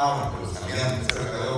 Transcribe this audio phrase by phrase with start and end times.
[0.00, 0.48] Ah, bueno,
[1.08, 1.57] pero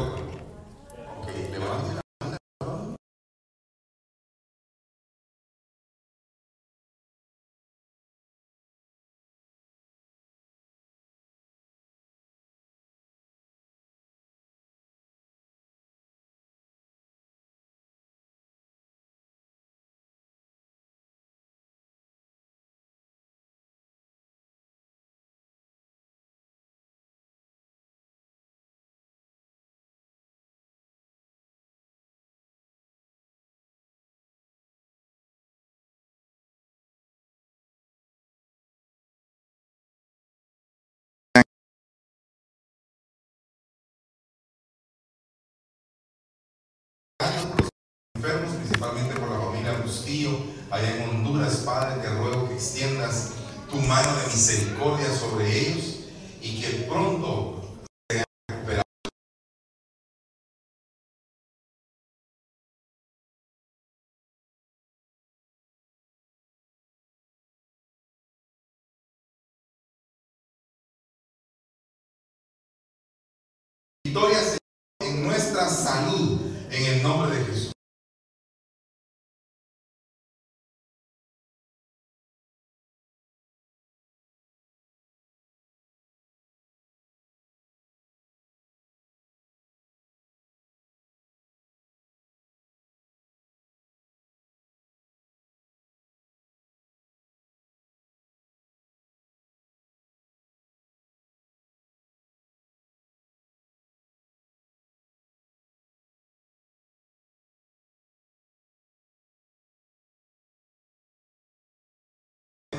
[48.80, 50.30] principalmente por la familia Bustillo,
[50.70, 53.32] allá en Honduras, Padre, te ruego que extiendas
[53.70, 55.96] tu mano de misericordia sobre ellos
[56.40, 57.59] y que pronto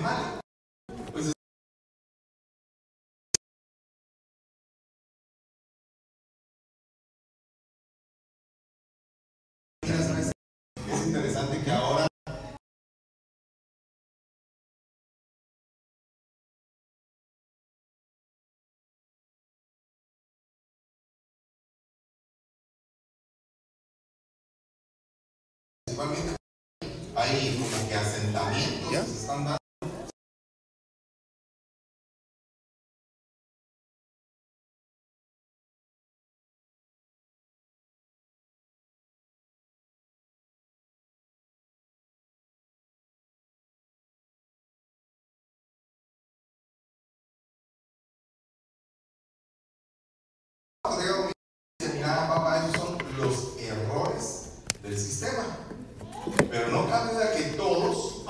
[0.02, 1.32] Es
[11.06, 12.08] interesante que ahora
[27.16, 29.61] hay como que asentamientos se están dando.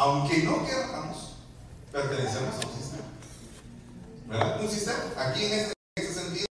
[0.01, 1.35] Aunque no queramos,
[1.91, 3.03] pertenecemos a un sistema.
[4.27, 4.61] ¿Verdad?
[4.63, 4.97] Un sistema.
[5.17, 6.45] Aquí en este, este sentido.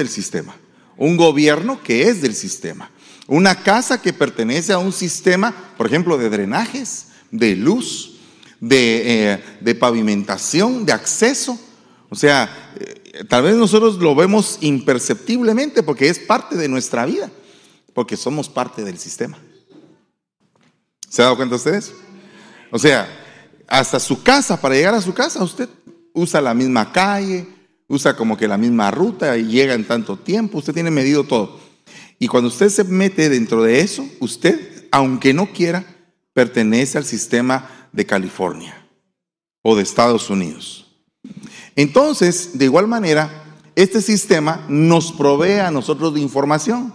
[0.00, 0.56] del sistema,
[0.96, 2.90] un gobierno que es del sistema,
[3.28, 8.18] una casa que pertenece a un sistema, por ejemplo, de drenajes, de luz,
[8.60, 11.56] de, eh, pavimentación, de acceso.
[12.10, 17.30] O sea, eh, tal vez nosotros lo vemos imperceptiblemente porque es parte de nuestra vida,
[17.92, 19.38] porque somos parte del sistema.
[21.14, 21.92] ¿Se ha dado cuenta ustedes?
[22.72, 23.08] O sea,
[23.68, 25.68] hasta su casa, para llegar a su casa, usted
[26.12, 27.46] usa la misma calle,
[27.86, 31.60] usa como que la misma ruta y llega en tanto tiempo, usted tiene medido todo.
[32.18, 35.84] Y cuando usted se mete dentro de eso, usted, aunque no quiera,
[36.32, 38.84] pertenece al sistema de California
[39.62, 40.96] o de Estados Unidos.
[41.76, 43.44] Entonces, de igual manera,
[43.76, 46.92] este sistema nos provee a nosotros de información.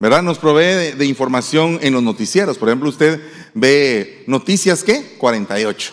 [0.00, 0.22] ¿Verdad?
[0.22, 2.56] Nos provee de, información en los noticieros.
[2.56, 3.20] Por ejemplo, usted
[3.54, 5.16] ve noticias ¿qué?
[5.18, 5.92] 48.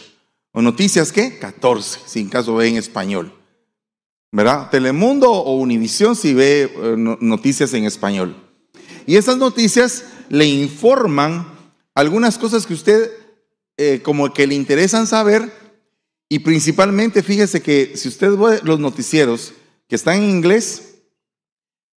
[0.51, 1.39] O noticias ¿qué?
[1.39, 3.33] 14, si en caso ve en español.
[4.31, 4.69] ¿Verdad?
[4.69, 8.35] Telemundo o Univisión si ve eh, no- noticias en español.
[9.07, 11.47] Y esas noticias le informan
[11.95, 13.11] algunas cosas que usted
[13.77, 15.51] eh, como que le interesan saber
[16.29, 19.53] y principalmente fíjese que si usted ve los noticieros
[19.87, 20.95] que están en inglés,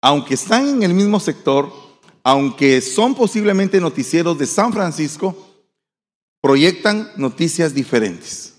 [0.02, 1.87] aunque están en el mismo sector,
[2.28, 5.48] aunque son posiblemente noticieros de San Francisco,
[6.42, 8.56] proyectan noticias diferentes.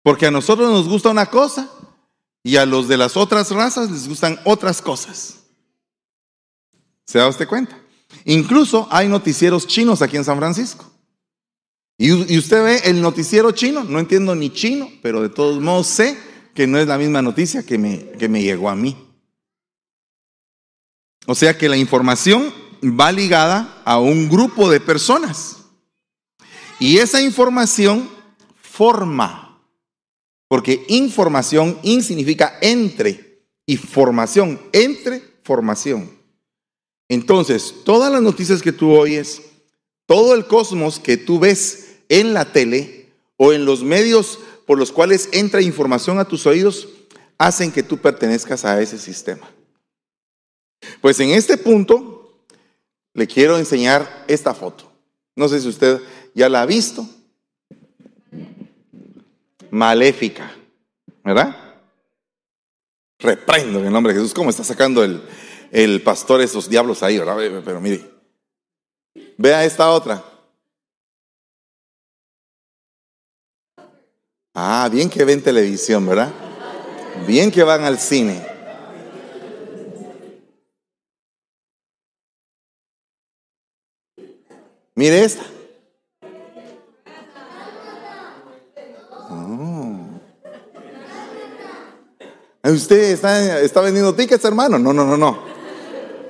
[0.00, 1.68] Porque a nosotros nos gusta una cosa
[2.44, 5.40] y a los de las otras razas les gustan otras cosas.
[7.04, 7.76] ¿Se da usted cuenta?
[8.24, 10.88] Incluso hay noticieros chinos aquí en San Francisco.
[11.98, 16.16] Y, usted ve el noticiero chino, no entiendo ni chino, pero de todos modos sé
[16.54, 19.03] que no es la misma noticia que me, que me llegó a mí.
[21.26, 25.58] O sea que la información va ligada a un grupo de personas.
[26.78, 28.08] Y esa información
[28.60, 29.60] forma.
[30.48, 36.10] Porque información, in significa entre y formación, entre formación.
[37.08, 39.42] Entonces, todas las noticias que tú oyes,
[40.06, 44.92] todo el cosmos que tú ves en la tele o en los medios por los
[44.92, 46.88] cuales entra información a tus oídos,
[47.38, 49.53] hacen que tú pertenezcas a ese sistema.
[51.00, 52.44] Pues en este punto
[53.12, 54.90] le quiero enseñar esta foto.
[55.36, 56.00] No sé si usted
[56.34, 57.06] ya la ha visto.
[59.70, 60.54] Maléfica,
[61.24, 61.56] ¿verdad?
[63.18, 64.34] Reprendo en el nombre de Jesús.
[64.34, 65.22] ¿Cómo está sacando el,
[65.70, 67.36] el pastor esos diablos ahí, verdad?
[67.64, 68.08] Pero mire,
[69.36, 70.22] vea esta otra.
[74.54, 76.32] Ah, bien que ven televisión, ¿verdad?
[77.26, 78.53] Bien que van al cine.
[84.94, 85.44] Mire esta.
[89.30, 90.20] Oh.
[92.64, 94.78] ¿Usted está, vendiendo tickets, hermano?
[94.78, 95.44] No, no, no, no.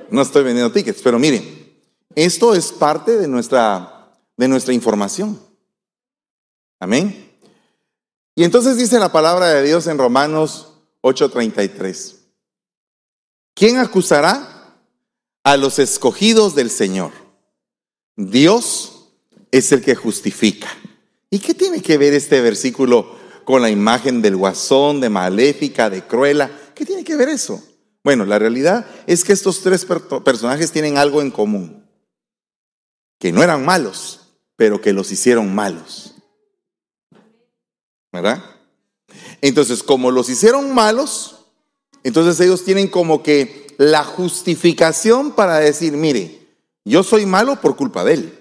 [0.09, 1.73] No estoy vendiendo tickets, pero miren,
[2.15, 5.39] esto es parte de nuestra, de nuestra información.
[6.79, 7.31] Amén.
[8.35, 12.15] Y entonces dice la palabra de Dios en Romanos 8:33.
[13.53, 14.75] ¿Quién acusará
[15.43, 17.24] a los escogidos del Señor?
[18.15, 19.09] Dios
[19.51, 20.67] es el que justifica.
[21.29, 26.03] ¿Y qué tiene que ver este versículo con la imagen del guasón, de maléfica, de
[26.03, 26.49] cruela?
[26.73, 27.61] ¿Qué tiene que ver eso?
[28.03, 29.85] Bueno, la realidad es que estos tres
[30.23, 31.85] personajes tienen algo en común.
[33.19, 34.21] Que no eran malos,
[34.55, 36.15] pero que los hicieron malos.
[38.15, 38.43] ¿verdad?
[39.41, 41.45] Entonces, como los hicieron malos,
[42.03, 46.44] entonces ellos tienen como que la justificación para decir, mire,
[46.85, 48.39] yo soy malo por culpa de él.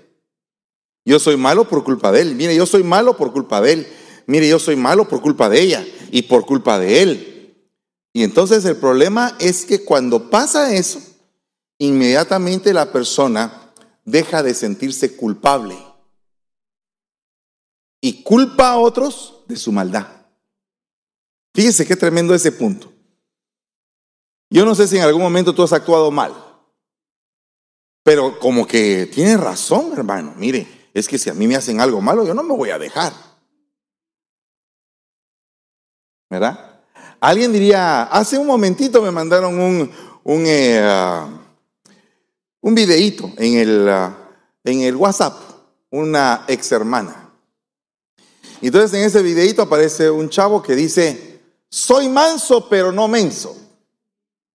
[1.06, 2.35] Yo soy malo por culpa de él.
[2.35, 3.87] Mire, yo soy malo por culpa de él.
[4.26, 7.56] Mire, yo soy malo por culpa de ella y por culpa de él.
[8.12, 11.00] Y entonces el problema es que cuando pasa eso,
[11.79, 13.73] inmediatamente la persona
[14.05, 15.76] deja de sentirse culpable
[18.00, 20.06] y culpa a otros de su maldad.
[21.55, 22.93] Fíjese qué tremendo ese punto.
[24.50, 26.35] Yo no sé si en algún momento tú has actuado mal,
[28.04, 30.34] pero como que tienes razón, hermano.
[30.36, 32.78] Mire, es que si a mí me hacen algo malo, yo no me voy a
[32.78, 33.12] dejar.
[36.28, 36.82] ¿Verdad?
[37.18, 39.90] Alguien diría, hace un momentito me mandaron un,
[40.22, 41.26] un, eh, ah,
[42.60, 44.14] videíto en el, ah,
[44.62, 45.38] en el WhatsApp,
[45.90, 47.30] una ex hermana.
[48.60, 51.40] Entonces en ese videito aparece un chavo que dice,
[51.70, 53.56] soy manso pero no menso.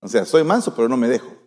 [0.02, 1.39] O sea, soy manso pero no me dejo.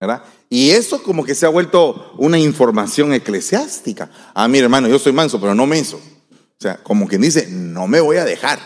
[0.00, 0.24] ¿Verdad?
[0.48, 4.10] Y eso como que se ha vuelto una información eclesiástica.
[4.34, 5.98] Ah, mi hermano, yo soy manso pero no menso.
[5.98, 8.58] O sea, como quien dice, no me voy a dejar.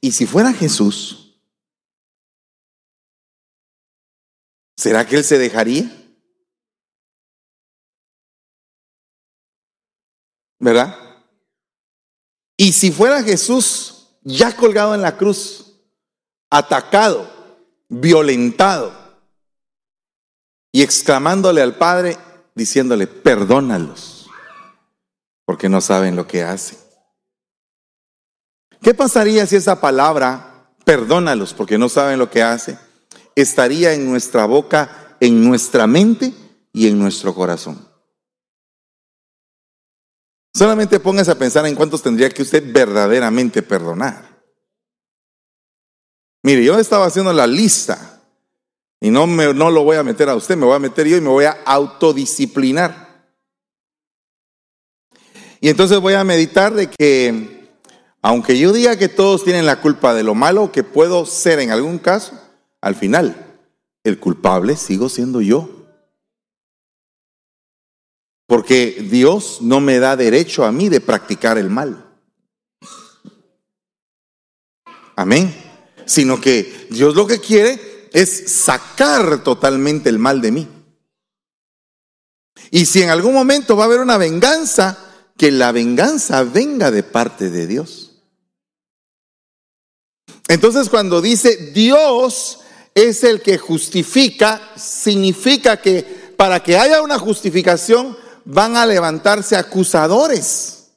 [0.00, 1.38] Y si fuera Jesús,
[4.76, 5.90] ¿será que él se dejaría?
[10.62, 10.96] ¿verdad?
[12.56, 15.74] Y si fuera Jesús ya colgado en la cruz,
[16.48, 17.28] atacado,
[17.92, 18.90] violentado,
[20.72, 22.16] y exclamándole al Padre,
[22.54, 24.30] diciéndole, perdónalos,
[25.44, 26.78] porque no saben lo que hacen.
[28.80, 32.78] ¿Qué pasaría si esa palabra, perdónalos, porque no saben lo que hacen,
[33.36, 36.32] estaría en nuestra boca, en nuestra mente
[36.72, 37.86] y en nuestro corazón?
[40.54, 44.31] Solamente póngase a pensar en cuántos tendría que usted verdaderamente perdonar.
[46.42, 48.20] Mire, yo estaba haciendo la lista
[49.00, 51.16] y no, me, no lo voy a meter a usted, me voy a meter yo
[51.16, 53.02] y me voy a autodisciplinar.
[55.60, 57.68] Y entonces voy a meditar de que,
[58.20, 61.70] aunque yo diga que todos tienen la culpa de lo malo que puedo ser en
[61.70, 62.40] algún caso,
[62.80, 63.58] al final,
[64.02, 65.68] el culpable sigo siendo yo.
[68.46, 72.04] Porque Dios no me da derecho a mí de practicar el mal.
[75.14, 75.71] Amén.
[76.06, 80.68] Sino que Dios lo que quiere es sacar totalmente el mal de mí.
[82.70, 84.98] Y si en algún momento va a haber una venganza,
[85.36, 88.12] que la venganza venga de parte de Dios.
[90.48, 92.60] Entonces cuando dice Dios
[92.94, 96.02] es el que justifica, significa que
[96.36, 100.90] para que haya una justificación van a levantarse acusadores.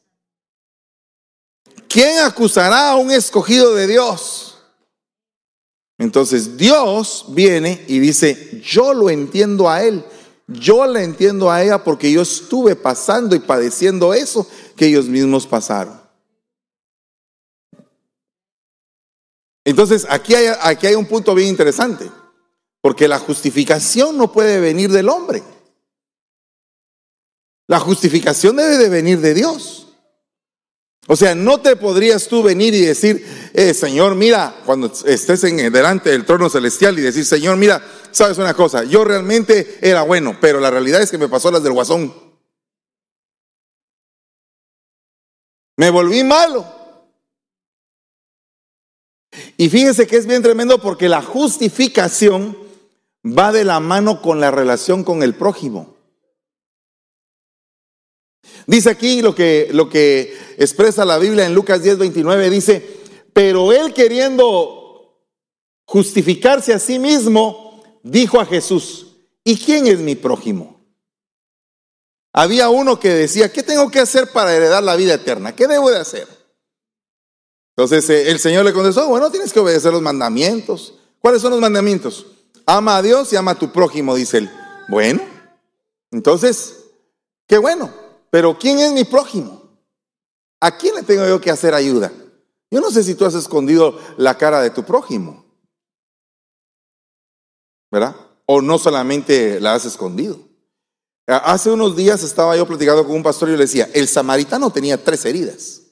[1.87, 4.44] ¿Quién acusará a un escogido de Dios?
[5.97, 10.03] Entonces Dios viene y dice, yo lo entiendo a él
[10.47, 15.47] Yo la entiendo a ella porque yo estuve pasando y padeciendo eso que ellos mismos
[15.47, 15.99] pasaron.
[19.63, 22.11] Entonces, aquí hay, aquí hay un punto bien interesante,
[22.81, 25.41] porque la justificación no puede venir del hombre.
[27.65, 29.84] La justificación debe de venir de Dios.
[31.07, 35.71] O sea, no te podrías tú venir y decir, eh, Señor, mira, cuando estés en
[35.71, 37.81] delante del trono celestial y decir, Señor, mira,
[38.11, 41.61] sabes una cosa, yo realmente era bueno, pero la realidad es que me pasó las
[41.61, 42.13] del guasón.
[45.77, 46.65] Me volví malo.
[49.57, 52.57] Y fíjese que es bien tremendo porque la justificación
[53.25, 55.94] va de la mano con la relación con el prójimo.
[58.67, 62.99] Dice aquí lo que, lo que expresa la Biblia en Lucas 10, 29, dice,
[63.33, 65.21] pero él queriendo
[65.85, 69.07] justificarse a sí mismo, dijo a Jesús,
[69.43, 70.75] ¿y quién es mi prójimo?
[72.33, 75.55] Había uno que decía, ¿qué tengo que hacer para heredar la vida eterna?
[75.55, 76.27] ¿Qué debo de hacer?
[77.77, 80.95] Entonces eh, el Señor le contestó, bueno, tienes que obedecer los mandamientos.
[81.19, 82.25] ¿Cuáles son los mandamientos?
[82.65, 84.51] Ama a Dios y ama a tu prójimo, dice él.
[84.87, 85.21] Bueno,
[86.11, 86.75] entonces,
[87.47, 88.04] qué bueno.
[88.35, 89.79] Pero ¿quién es mi prójimo?
[90.59, 92.11] ¿A quién le tengo yo que hacer ayuda?
[92.69, 95.45] Yo no sé si tú has escondido la cara de tu prójimo.
[97.89, 98.13] ¿Verdad?
[98.45, 100.37] O no solamente la has escondido.
[101.25, 105.01] Hace unos días estaba yo platicando con un pastor y le decía, el samaritano tenía
[105.01, 105.83] tres heridas.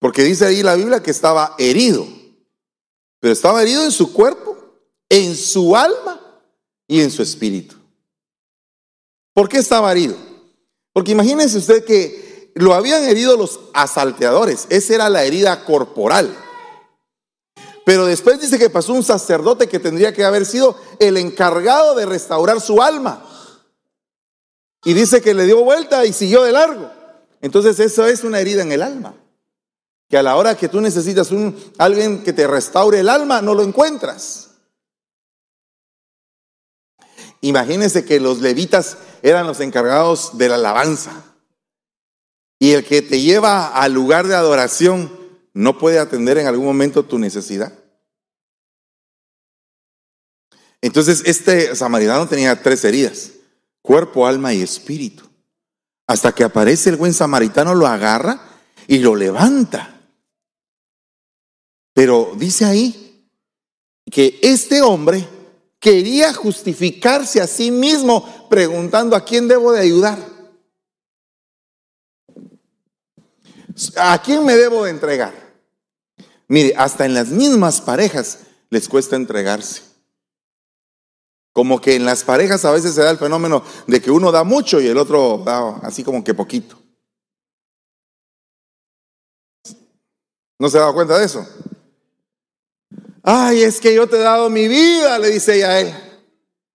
[0.00, 2.04] Porque dice ahí la Biblia que estaba herido.
[3.20, 4.58] Pero estaba herido en su cuerpo,
[5.08, 6.20] en su alma
[6.88, 7.76] y en su espíritu.
[9.32, 10.33] ¿Por qué estaba herido?
[10.94, 16.34] Porque imagínense usted que lo habían herido los asalteadores, esa era la herida corporal.
[17.84, 22.06] Pero después dice que pasó un sacerdote que tendría que haber sido el encargado de
[22.06, 23.26] restaurar su alma.
[24.84, 26.90] Y dice que le dio vuelta y siguió de largo.
[27.42, 29.14] Entonces eso es una herida en el alma.
[30.08, 33.52] Que a la hora que tú necesitas un, alguien que te restaure el alma, no
[33.52, 34.43] lo encuentras.
[37.44, 41.24] Imagínense que los levitas eran los encargados de la alabanza.
[42.58, 45.12] Y el que te lleva al lugar de adoración
[45.52, 47.74] no puede atender en algún momento tu necesidad.
[50.80, 53.32] Entonces este samaritano tenía tres heridas,
[53.82, 55.28] cuerpo, alma y espíritu.
[56.06, 58.40] Hasta que aparece el buen samaritano, lo agarra
[58.86, 60.00] y lo levanta.
[61.92, 63.28] Pero dice ahí
[64.10, 65.28] que este hombre
[65.84, 70.18] quería justificarse a sí mismo preguntando a quién debo de ayudar.
[73.98, 75.34] ¿A quién me debo de entregar?
[76.48, 79.82] Mire, hasta en las mismas parejas les cuesta entregarse.
[81.52, 84.42] Como que en las parejas a veces se da el fenómeno de que uno da
[84.42, 86.80] mucho y el otro da así como que poquito.
[90.58, 91.46] ¿No se ha dado cuenta de eso?
[93.26, 95.94] Ay, es que yo te he dado mi vida, le dice ella a él.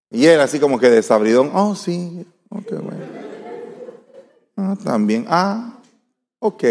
[0.10, 3.06] Y él así como que desabridón, oh sí, ok, bueno.
[4.58, 5.80] Ah, también, ah,
[6.40, 6.64] ok.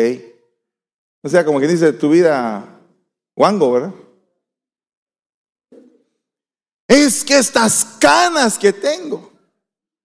[1.23, 2.81] O sea, como que dice tu vida,
[3.37, 3.95] guango, ¿verdad?
[6.89, 9.31] Es que estas canas que tengo,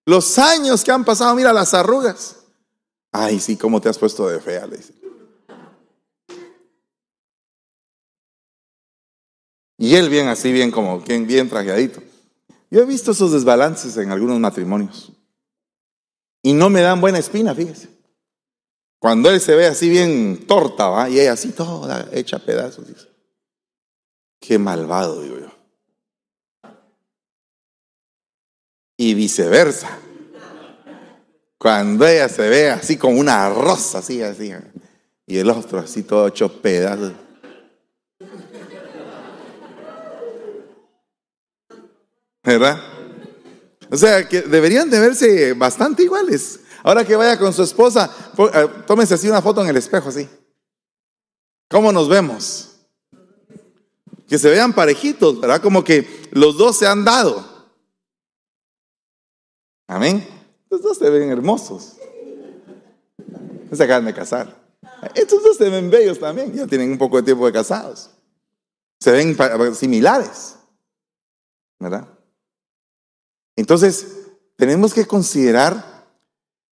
[0.05, 2.35] los años que han pasado, mira las arrugas.
[3.11, 4.93] Ay, sí, cómo te has puesto de fea, le dice.
[9.83, 12.01] Y él bien así, bien como, bien, bien trajeadito.
[12.71, 15.11] Yo he visto esos desbalances en algunos matrimonios.
[16.41, 17.89] Y no me dan buena espina, fíjese.
[18.97, 21.09] Cuando él se ve así bien torta, ¿va?
[21.09, 22.87] Y ella así toda hecha pedazos.
[22.87, 23.09] Dice.
[24.39, 25.51] Qué malvado, digo yo.
[28.95, 29.99] Y viceversa.
[31.57, 34.53] Cuando ella se ve así como una rosa, así, así.
[35.27, 37.11] Y el otro así todo hecho pedazos.
[42.43, 42.81] ¿Verdad?
[43.89, 46.59] O sea, que deberían de verse bastante iguales.
[46.83, 50.27] Ahora que vaya con su esposa, eh, tómese así una foto en el espejo, así.
[51.69, 52.75] ¿Cómo nos vemos?
[54.27, 55.61] Que se vean parejitos, ¿verdad?
[55.61, 57.45] Como que los dos se han dado.
[59.87, 60.27] Amén.
[60.69, 61.97] Los dos se ven hermosos.
[63.71, 64.55] Se acaban de casar.
[65.15, 66.51] Estos dos se ven bellos también.
[66.53, 68.09] Ya tienen un poco de tiempo de casados.
[68.99, 69.37] Se ven
[69.75, 70.55] similares.
[71.79, 72.07] ¿Verdad?
[73.55, 74.07] Entonces,
[74.55, 76.07] tenemos que considerar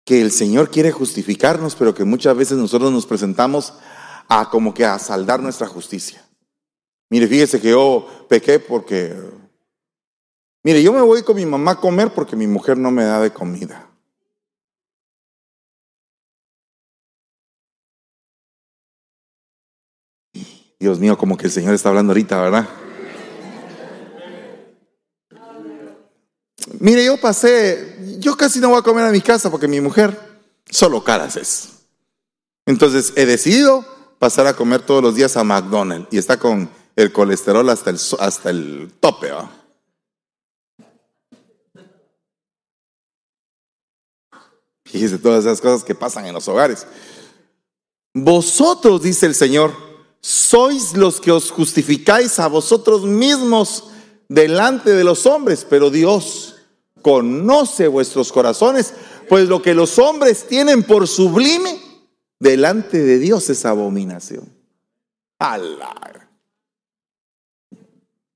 [0.05, 3.73] que el Señor quiere justificarnos, pero que muchas veces nosotros nos presentamos
[4.29, 6.23] a como que a saldar nuestra justicia.
[7.09, 9.15] Mire, fíjese que yo pequé porque
[10.67, 13.21] Mire, yo me voy con mi mamá a comer porque mi mujer no me da
[13.21, 13.89] de comida.
[20.77, 22.67] Dios mío, como que el Señor está hablando ahorita, ¿verdad?
[26.79, 30.17] Mire, yo pasé, yo casi no voy a comer a mi casa porque mi mujer
[30.69, 31.69] solo caras es.
[32.65, 33.85] Entonces he decidido
[34.19, 37.99] pasar a comer todos los días a McDonald's y está con el colesterol hasta el,
[38.19, 39.31] hasta el tope.
[44.85, 46.85] Fíjese todas esas cosas que pasan en los hogares.
[48.13, 49.73] Vosotros, dice el Señor,
[50.21, 53.85] sois los que os justificáis a vosotros mismos
[54.27, 56.56] delante de los hombres, pero Dios
[57.07, 58.93] conoce vuestros corazones,
[59.29, 61.79] pues lo que los hombres tienen por sublime
[62.37, 64.43] delante de Dios es abominación.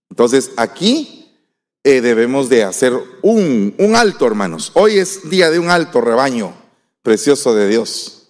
[0.10, 1.30] Entonces aquí
[1.84, 4.72] eh, debemos de hacer un, un alto, hermanos.
[4.76, 6.54] Hoy es día de un alto rebaño
[7.02, 8.30] precioso de Dios.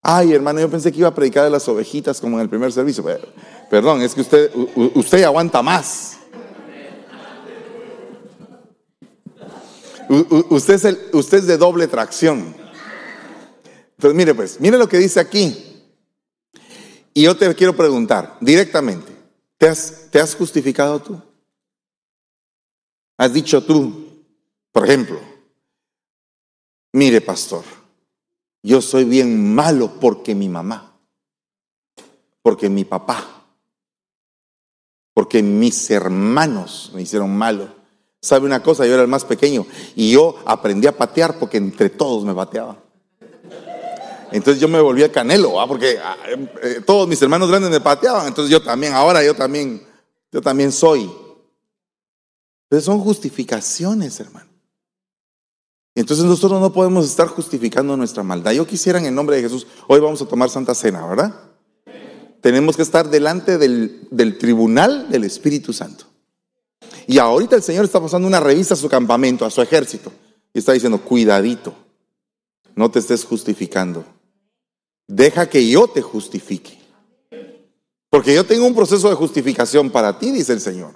[0.00, 2.70] Ay, hermano, yo pensé que iba a predicar de las ovejitas como en el primer
[2.70, 3.04] servicio.
[3.68, 4.52] Perdón, es que usted,
[4.94, 6.15] usted aguanta más.
[10.08, 12.54] Usted es, el, usted es de doble tracción.
[13.96, 15.84] Entonces, mire pues, mire lo que dice aquí.
[17.14, 19.10] Y yo te quiero preguntar directamente,
[19.56, 21.20] ¿te has, te has justificado tú?
[23.16, 24.22] ¿Has dicho tú,
[24.70, 25.18] por ejemplo,
[26.92, 27.64] mire pastor,
[28.62, 31.00] yo soy bien malo porque mi mamá,
[32.42, 33.46] porque mi papá,
[35.14, 37.75] porque mis hermanos me hicieron malo?
[38.20, 38.86] ¿Sabe una cosa?
[38.86, 42.78] Yo era el más pequeño y yo aprendí a patear porque entre todos me pateaban.
[44.32, 46.16] Entonces yo me volví a canelo, porque ah,
[46.62, 49.86] eh, todos mis hermanos grandes me pateaban, entonces yo también, ahora yo también,
[50.32, 51.10] yo también soy.
[52.68, 54.50] Pero son justificaciones, hermano.
[55.94, 58.52] Entonces nosotros no podemos estar justificando nuestra maldad.
[58.52, 61.34] Yo quisiera en el nombre de Jesús, hoy vamos a tomar Santa Cena, ¿verdad?
[62.42, 66.05] Tenemos que estar delante del, del tribunal del Espíritu Santo.
[67.06, 70.12] Y ahorita el Señor está pasando una revista a su campamento, a su ejército.
[70.52, 71.74] Y está diciendo, cuidadito,
[72.74, 74.04] no te estés justificando.
[75.06, 76.78] Deja que yo te justifique.
[78.10, 80.94] Porque yo tengo un proceso de justificación para ti, dice el Señor.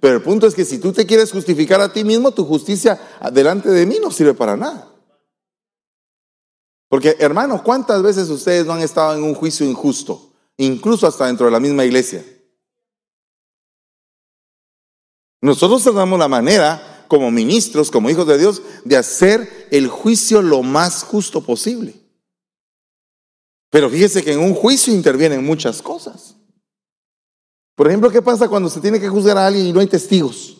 [0.00, 3.00] Pero el punto es que si tú te quieres justificar a ti mismo, tu justicia
[3.32, 4.88] delante de mí no sirve para nada.
[6.88, 10.32] Porque hermanos, ¿cuántas veces ustedes no han estado en un juicio injusto?
[10.56, 12.24] Incluso hasta dentro de la misma iglesia.
[15.40, 20.62] Nosotros tenemos la manera, como ministros, como hijos de Dios, de hacer el juicio lo
[20.62, 21.94] más justo posible.
[23.70, 26.36] Pero fíjese que en un juicio intervienen muchas cosas.
[27.74, 30.56] Por ejemplo, ¿qué pasa cuando se tiene que juzgar a alguien y no hay testigos?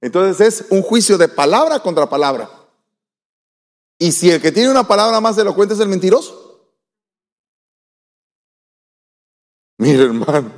[0.00, 2.48] Entonces es un juicio de palabra contra palabra.
[3.98, 6.70] Y si el que tiene una palabra más elocuente es el mentiroso.
[9.76, 10.52] Mire, hermano.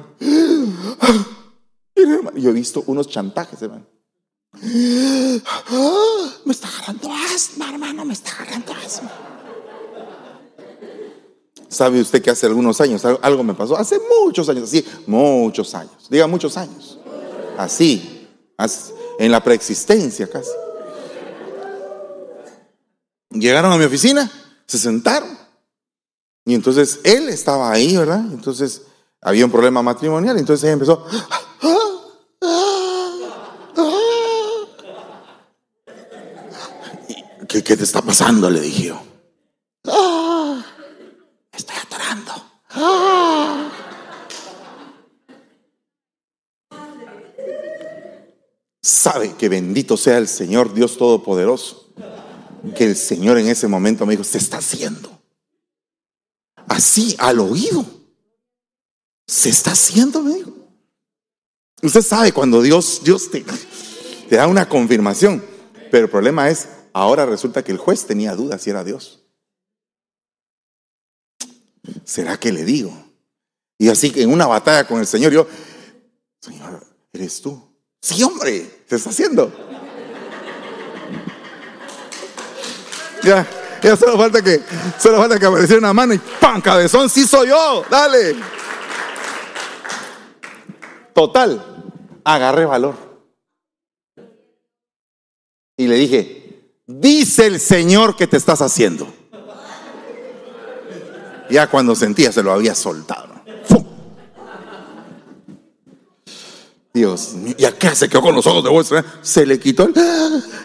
[2.41, 3.87] Yo he visto unos chantajes, hermano.
[4.63, 9.11] Me está agarrando asma, hermano, me está agarrando asma.
[11.69, 13.77] ¿Sabe usted que hace algunos años algo me pasó?
[13.77, 16.09] Hace muchos años, así, muchos años.
[16.11, 16.99] Diga muchos años.
[17.57, 18.29] Así,
[19.19, 20.51] en la preexistencia casi.
[23.31, 24.29] Llegaron a mi oficina,
[24.67, 25.39] se sentaron.
[26.45, 28.25] Y entonces él estaba ahí, ¿verdad?
[28.33, 28.83] Entonces
[29.21, 31.07] había un problema matrimonial, entonces ella empezó.
[37.71, 38.51] ¿Qué, te está pasando?
[38.51, 39.01] Le dije yo.
[41.53, 42.33] Estoy atorando.
[48.83, 51.95] Sabe que bendito sea el Señor Dios Todopoderoso.
[52.77, 55.23] Que el Señor en ese momento me dijo, se está haciendo.
[56.67, 57.87] Así al oído.
[59.29, 60.51] Se está haciendo, me dijo.
[61.83, 63.45] Usted sabe cuando Dios, Dios te,
[64.29, 65.41] te da una confirmación.
[65.93, 69.23] Pero el problema es, ahora resulta que el juez tenía dudas si era Dios.
[72.05, 72.93] ¿Será que le digo?
[73.79, 75.47] Y así que en una batalla con el Señor, yo,
[76.41, 77.61] Señor, ¿eres tú?
[78.03, 79.53] Sí, hombre, se está haciendo.
[83.23, 83.47] Ya,
[83.83, 84.63] ya solo falta que,
[84.99, 86.63] solo falta que apareciera una mano y ¡pam!
[86.63, 88.35] Cabezón, sí soy yo, dale.
[91.13, 91.85] Total,
[92.25, 92.95] agarré valor.
[95.77, 96.40] Y le dije,
[96.99, 99.07] dice el Señor que te estás haciendo.
[101.49, 103.29] Ya cuando sentía se lo había soltado.
[106.93, 109.05] Dios mío, ¿y acá se quedó con los ojos de vuestra?
[109.23, 109.95] Se le quitó el,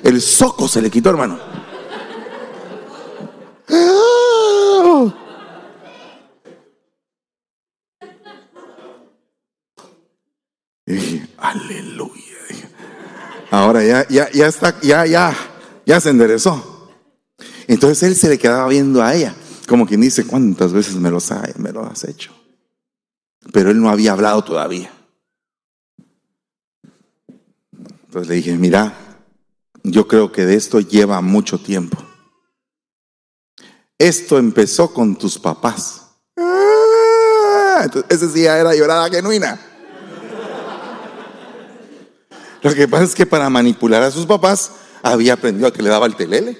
[0.04, 1.40] el soco, se le quitó, hermano.
[10.88, 12.22] Y dije, aleluya.
[13.52, 15.36] Ahora ya, ya, ya está, ya, ya,
[15.86, 16.90] ya se enderezó.
[17.68, 19.36] Entonces él se le quedaba viendo a ella,
[19.68, 22.32] como quien dice, ¿cuántas veces me, me lo has hecho?
[23.52, 24.92] Pero él no había hablado todavía.
[28.06, 28.94] Entonces le dije, mira,
[29.84, 31.98] yo creo que de esto lleva mucho tiempo.
[33.98, 36.02] Esto empezó con tus papás.
[36.38, 39.60] Ah, entonces, ese sí era llorada genuina.
[42.62, 44.72] Lo que pasa es que para manipular a sus papás
[45.14, 46.58] había aprendido a que le daba el telele.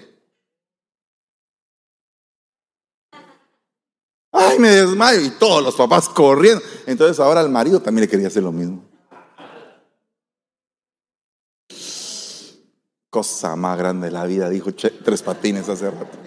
[4.32, 5.22] Ay, me desmayo.
[5.22, 6.64] Y todos los papás corriendo.
[6.86, 8.84] Entonces ahora al marido también le quería hacer lo mismo.
[13.10, 16.18] Cosa más grande de la vida, dijo Tres Patines hace rato.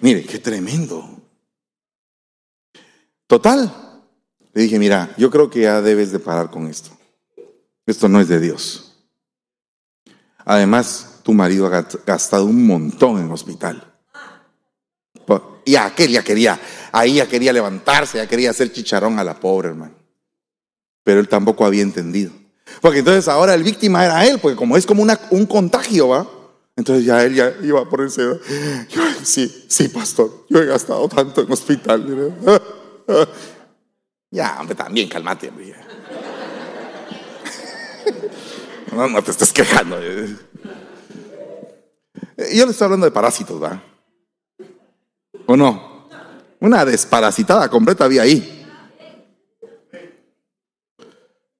[0.00, 1.04] Mire, qué tremendo.
[3.26, 4.00] Total.
[4.54, 6.90] Le dije, mira, yo creo que ya debes de parar con esto.
[7.86, 8.91] Esto no es de Dios.
[10.44, 13.88] Además, tu marido ha gastado un montón en hospital.
[15.64, 16.58] Y aquel ya quería,
[16.90, 19.94] ahí ya quería levantarse, ya quería hacer chicharrón a la pobre hermano.
[21.04, 22.32] Pero él tampoco había entendido.
[22.80, 26.26] Porque entonces ahora el víctima era él, porque como es como un contagio, ¿va?
[26.74, 28.22] Entonces ya él ya iba a ponerse,
[29.22, 32.34] sí, sí, pastor, yo he gastado tanto en hospital.
[34.34, 35.74] Ya, hombre, también cálmate, hombre.
[38.92, 39.98] No, no te estés quejando.
[40.00, 40.36] Yo
[42.66, 43.82] le estoy hablando de parásitos, ¿va?
[45.46, 46.08] ¿O no?
[46.60, 48.66] Una desparasitada completa había ahí.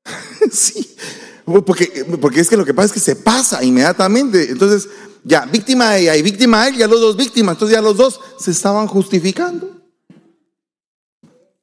[0.52, 0.96] sí,
[1.44, 4.50] porque, porque es que lo que pasa es que se pasa inmediatamente.
[4.50, 4.88] Entonces,
[5.24, 7.54] ya, víctima ella y víctima él, ya los dos víctimas.
[7.54, 9.80] Entonces ya los dos se estaban justificando.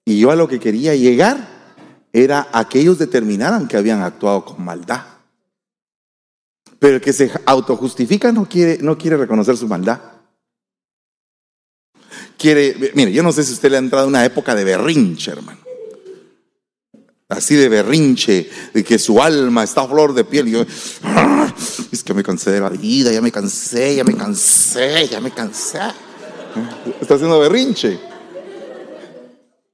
[0.04, 1.48] Y yo a lo que quería llegar
[2.12, 5.19] era a que ellos determinaran que habían actuado con maldad.
[6.80, 10.00] Pero el que se autojustifica no quiere, no quiere reconocer su maldad.
[12.38, 15.60] Quiere, mire, yo no sé si usted le ha entrado una época de berrinche, hermano.
[17.28, 20.48] Así de berrinche, de que su alma está a flor de piel.
[20.48, 20.66] Y yo,
[21.04, 21.54] ah,
[21.92, 25.32] es que me cansé de la vida, ya me cansé, ya me cansé, ya me
[25.32, 25.80] cansé.
[27.02, 28.00] Está haciendo berrinche.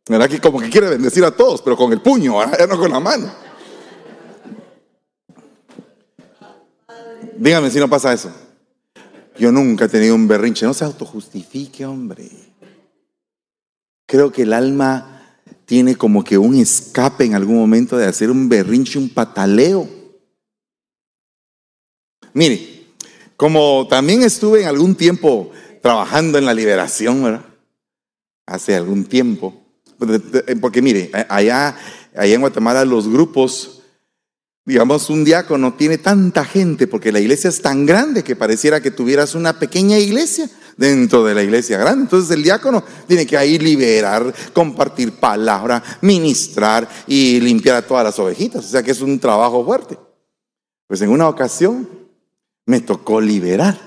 [0.08, 2.92] ¿Verdad que como que quiere bendecir a todos, pero con el puño, ya no con
[2.92, 3.45] la mano?
[7.38, 8.32] Dígame si no pasa eso.
[9.38, 10.66] Yo nunca he tenido un berrinche.
[10.66, 12.30] No se autojustifique, hombre.
[14.08, 18.48] Creo que el alma tiene como que un escape en algún momento de hacer un
[18.48, 19.90] berrinche, un pataleo.
[22.34, 22.86] Mire,
[23.36, 27.46] como también estuve en algún tiempo trabajando en la liberación, ¿verdad?
[28.46, 29.62] Hace algún tiempo.
[30.62, 31.76] Porque mire, allá,
[32.16, 33.75] allá en Guatemala los grupos
[34.66, 38.90] digamos, un diácono tiene tanta gente porque la iglesia es tan grande que pareciera que
[38.90, 42.04] tuvieras una pequeña iglesia dentro de la iglesia grande.
[42.04, 48.18] Entonces el diácono tiene que ahí liberar, compartir palabra, ministrar y limpiar a todas las
[48.18, 48.66] ovejitas.
[48.66, 49.98] O sea que es un trabajo fuerte.
[50.88, 51.88] Pues en una ocasión
[52.66, 53.80] me tocó liberar.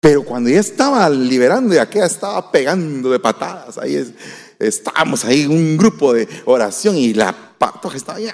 [0.00, 4.14] Pero cuando ya estaba liberando y aquella estaba pegando de patadas, ahí
[4.60, 8.28] estábamos ahí un grupo de oración y la patoja estaba ahí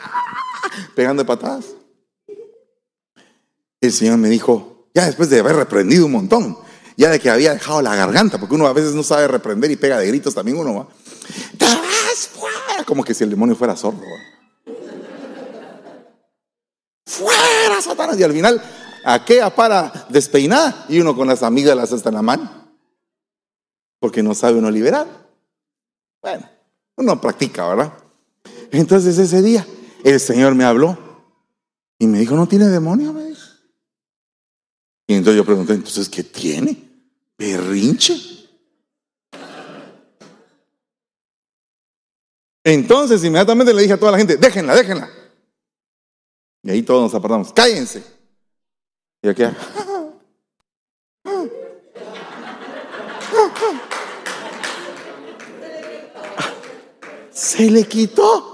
[0.94, 1.66] pegando patadas.
[3.81, 6.59] El Señor me dijo, ya después de haber reprendido un montón,
[6.96, 9.77] ya de que había dejado la garganta, porque uno a veces no sabe reprender y
[9.77, 10.88] pega de gritos también uno va.
[11.59, 12.85] ¡Te vas fuera!
[12.85, 14.03] Como que si el demonio fuera sordo.
[17.07, 18.18] ¡Fuera, Satanás!
[18.18, 18.62] Y al final,
[19.05, 22.50] aquella para despeinada y uno con las amígdalas hasta en la mano.
[23.98, 25.07] Porque no sabe uno liberar.
[26.22, 26.48] Bueno,
[26.96, 27.92] uno practica, ¿verdad?
[28.70, 29.66] Entonces ese día
[30.05, 30.97] el Señor me habló
[31.99, 33.12] y me dijo, ¿no tiene demonio?
[33.12, 33.33] Me
[35.07, 36.77] Y entonces yo pregunté, entonces, ¿qué tiene?
[37.38, 38.35] ¿Berrinche?
[42.62, 45.11] Entonces inmediatamente le dije a toda la gente, déjenla, déjenla.
[46.62, 48.03] Y ahí todos nos apartamos, cállense.
[49.23, 49.43] Y aquí,
[57.33, 58.54] se le quitó.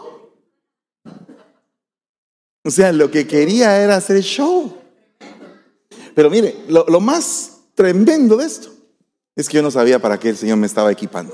[2.65, 4.77] O sea, lo que quería era hacer show.
[6.15, 8.69] Pero mire, lo, más tremendo de esto
[9.35, 11.33] es que yo no sabía para qué el Señor me estaba equipando.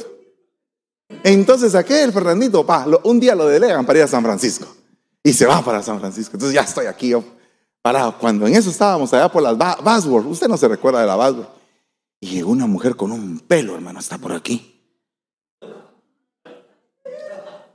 [1.25, 4.67] Entonces aquel Fernandito, pa, lo- un día lo delegan para ir a San Francisco.
[5.25, 6.33] Y se va para San Francisco.
[6.35, 7.13] Entonces ya estoy aquí
[7.83, 8.17] parado.
[8.19, 11.17] Cuando en eso estábamos allá por las Ba- Bosworth, usted no se recuerda de la
[11.17, 11.49] Bosworth.
[12.21, 14.73] Y llegó una mujer con un pelo, hermano, hasta por aquí.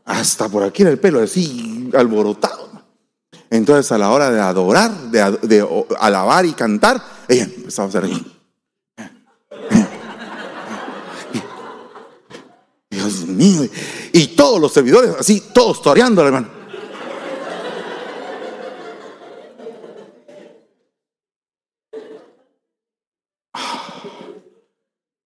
[0.05, 2.70] Hasta por aquí era el pelo, así alborotado.
[3.51, 5.67] Entonces a la hora de adorar, de,
[5.99, 8.09] alabar y cantar, ella empezaba a hacer.
[12.89, 13.67] Dios mío.
[14.13, 16.47] Y todos los servidores así, todos toreando, hermano.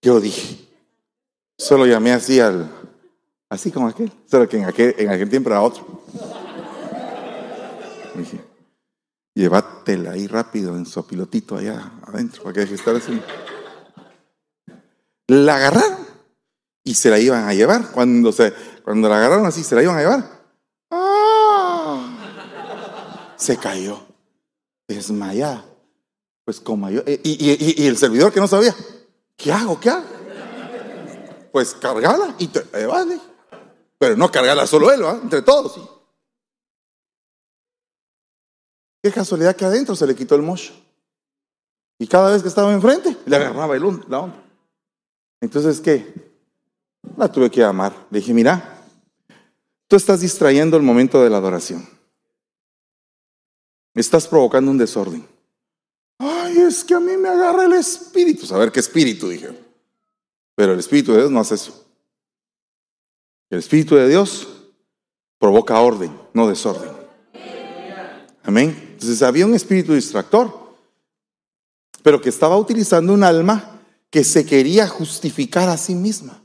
[0.01, 0.67] Yo dije,
[1.59, 2.71] solo llamé así al,
[3.49, 6.01] así como aquel, solo que en aquel, en aquel tiempo era otro.
[8.17, 8.41] Dije,
[9.33, 13.21] llévatela ahí rápido en su pilotito allá adentro, para que deje de estar así.
[15.27, 16.05] La agarraron
[16.83, 17.91] y se la iban a llevar.
[17.91, 20.29] Cuando, se, cuando la agarraron así, se la iban a llevar.
[20.91, 22.15] ¡Ah!
[23.35, 23.99] Se cayó,
[24.87, 25.65] desmayada.
[26.45, 28.75] Pues como yo, y, el servidor que no sabía,
[29.35, 29.79] ¿qué hago?
[29.79, 30.05] ¿Qué hago?
[31.51, 33.25] Pues cargala y te la llevas, le dije.
[33.97, 35.19] Pero no cargala solo él, ¿va?
[35.23, 35.94] entre todos.
[39.05, 40.73] Qué casualidad que adentro se le quitó el mocho.
[41.99, 44.43] Y cada vez que estaba enfrente, le agarraba el, la onda.
[45.39, 46.11] Entonces, ¿qué?
[47.15, 47.93] La tuve que llamar.
[48.09, 48.81] Le dije, mira,
[49.87, 51.87] tú estás distrayendo el momento de la adoración.
[53.93, 55.23] Estás provocando un desorden.
[56.17, 58.47] Ay, es que a mí me agarra el espíritu.
[58.47, 59.55] Saber qué espíritu, dije.
[60.55, 61.85] Pero el espíritu de Dios no hace eso.
[63.51, 64.47] El espíritu de Dios
[65.37, 66.89] provoca orden, no desorden.
[68.41, 68.94] Amén.
[68.95, 70.73] Entonces había un espíritu distractor,
[72.01, 76.41] pero que estaba utilizando un alma que se quería justificar a sí misma.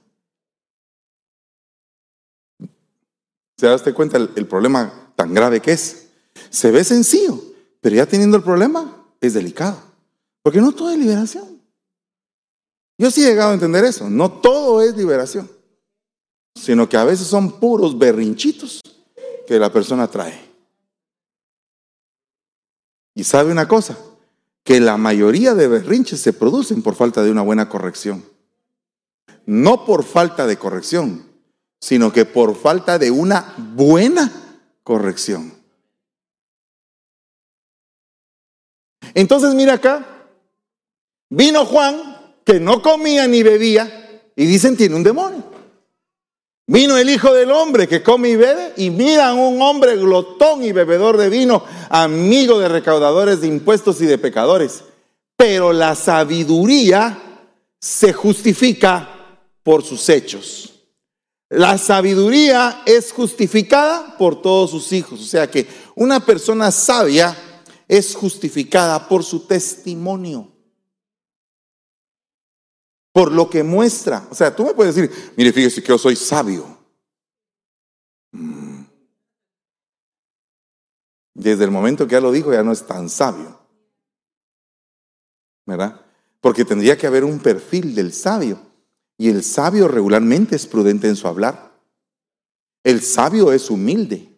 [3.56, 6.08] ¿Se da usted cuenta el, el problema tan grave que es?
[6.50, 7.40] Se ve sencillo,
[7.80, 9.80] pero ya teniendo el problema es delicado.
[10.42, 11.62] Porque no todo es liberación.
[12.98, 14.10] Yo sí he llegado a entender eso.
[14.10, 15.48] No todo es liberación,
[16.56, 18.80] sino que a veces son puros berrinchitos
[19.46, 20.49] que la persona trae.
[23.14, 23.98] Y sabe una cosa,
[24.64, 28.24] que la mayoría de berrinches se producen por falta de una buena corrección.
[29.46, 31.26] No por falta de corrección,
[31.80, 34.30] sino que por falta de una buena
[34.84, 35.54] corrección.
[39.14, 40.06] Entonces mira acá,
[41.30, 45.49] vino Juan que no comía ni bebía y dicen tiene un demonio.
[46.72, 50.70] Vino el Hijo del Hombre que come y bebe y miran un hombre glotón y
[50.70, 54.84] bebedor de vino, amigo de recaudadores de impuestos y de pecadores.
[55.36, 57.20] Pero la sabiduría
[57.80, 59.08] se justifica
[59.64, 60.72] por sus hechos.
[61.48, 65.20] La sabiduría es justificada por todos sus hijos.
[65.20, 67.36] O sea que una persona sabia
[67.88, 70.46] es justificada por su testimonio.
[73.12, 74.26] Por lo que muestra.
[74.30, 76.78] O sea, tú me puedes decir, mire, fíjese que yo soy sabio.
[78.32, 78.82] Mm.
[81.34, 83.58] Desde el momento que ya lo dijo, ya no es tan sabio.
[85.66, 86.00] ¿Verdad?
[86.40, 88.60] Porque tendría que haber un perfil del sabio.
[89.16, 91.72] Y el sabio regularmente es prudente en su hablar.
[92.82, 94.28] El sabio es humilde.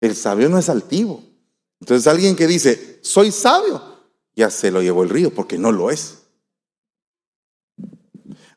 [0.00, 1.22] El sabio no es altivo.
[1.80, 3.82] Entonces alguien que dice, soy sabio,
[4.34, 6.17] ya se lo llevó el río porque no lo es.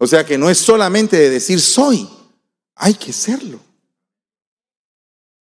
[0.04, 2.10] O sea que no es solamente de decir soy,
[2.74, 3.60] hay que serlo.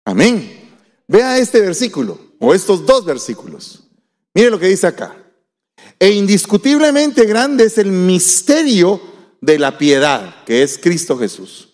[0.03, 0.75] Amén.
[1.07, 3.83] Vea este versículo o estos dos versículos.
[4.33, 5.15] Mire lo que dice acá.
[5.97, 9.01] E indiscutiblemente grande es el misterio
[9.39, 11.69] de la piedad, que es Cristo Jesús.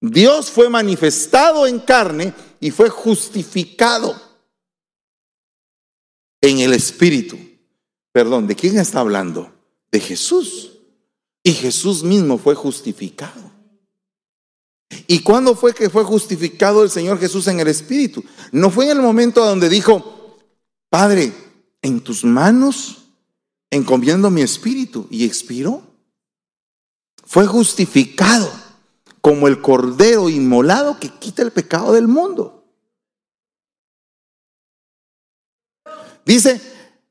[0.00, 4.14] Dios fue manifestado en carne y fue justificado
[6.40, 7.36] en el Espíritu.
[8.12, 9.52] Perdón, ¿de quién está hablando?
[9.90, 10.73] De Jesús.
[11.44, 13.52] Y Jesús mismo fue justificado.
[15.06, 18.24] ¿Y cuándo fue que fue justificado el Señor Jesús en el Espíritu?
[18.50, 20.38] No fue en el momento donde dijo,
[20.88, 21.32] Padre,
[21.82, 23.04] en tus manos
[23.70, 25.82] encomiendo mi espíritu y expiró.
[27.26, 28.50] Fue justificado
[29.20, 32.64] como el cordero inmolado que quita el pecado del mundo.
[36.24, 36.60] Dice,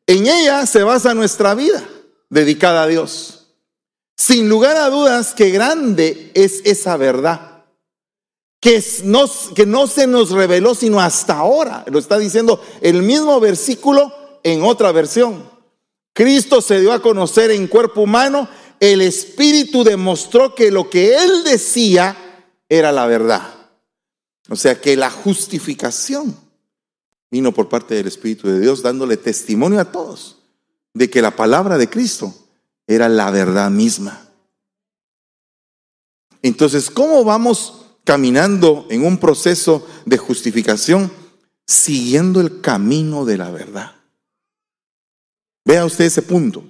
[0.08, 1.84] en ella se basa nuestra vida
[2.30, 3.33] dedicada a Dios.
[4.26, 7.66] Sin lugar a dudas que grande es esa verdad.
[8.62, 8.82] Que
[9.54, 11.84] que no se nos reveló sino hasta ahora.
[11.92, 15.44] Lo está diciendo el mismo versículo en otra versión.
[16.14, 18.48] Cristo se dio a conocer en cuerpo humano.
[18.80, 22.16] El Espíritu demostró que lo que él decía
[22.70, 23.54] era la verdad.
[24.48, 26.34] O sea que la justificación
[27.30, 30.38] vino por parte del Espíritu de Dios dándole testimonio a todos
[30.94, 32.34] de que la palabra de Cristo
[32.88, 34.30] era la verdad misma.
[36.41, 41.12] Entonces, ¿cómo vamos caminando en un proceso de justificación
[41.65, 43.96] siguiendo el camino de la verdad?
[45.65, 46.65] Vea usted ese punto.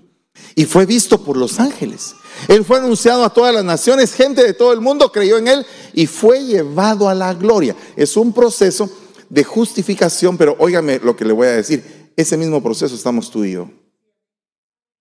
[0.56, 2.15] Y fue visto por los ángeles.
[2.47, 5.65] Él fue anunciado a todas las naciones, gente de todo el mundo creyó en él
[5.93, 7.76] y fue llevado a la gloria.
[7.95, 8.89] Es un proceso
[9.30, 12.12] de justificación, pero óigame lo que le voy a decir.
[12.15, 13.69] Ese mismo proceso estamos tú y yo.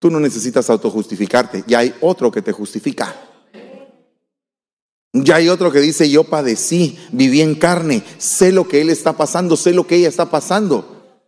[0.03, 3.15] Tú no necesitas autojustificarte, ya hay otro que te justifica.
[5.13, 9.17] Ya hay otro que dice, yo padecí, viví en carne, sé lo que él está
[9.17, 11.21] pasando, sé lo que ella está pasando.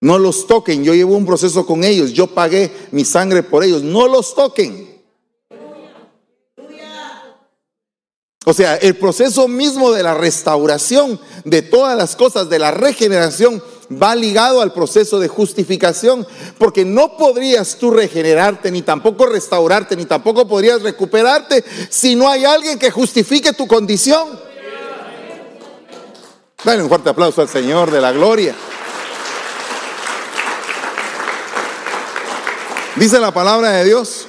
[0.00, 3.82] No los toquen, yo llevo un proceso con ellos, yo pagué mi sangre por ellos,
[3.82, 4.94] no los toquen.
[8.46, 13.60] O sea, el proceso mismo de la restauración de todas las cosas, de la regeneración,
[14.00, 16.26] va ligado al proceso de justificación,
[16.58, 22.44] porque no podrías tú regenerarte, ni tampoco restaurarte, ni tampoco podrías recuperarte si no hay
[22.44, 24.38] alguien que justifique tu condición.
[26.64, 28.54] Dale un fuerte aplauso al Señor de la gloria.
[32.96, 34.28] Dice la palabra de Dios.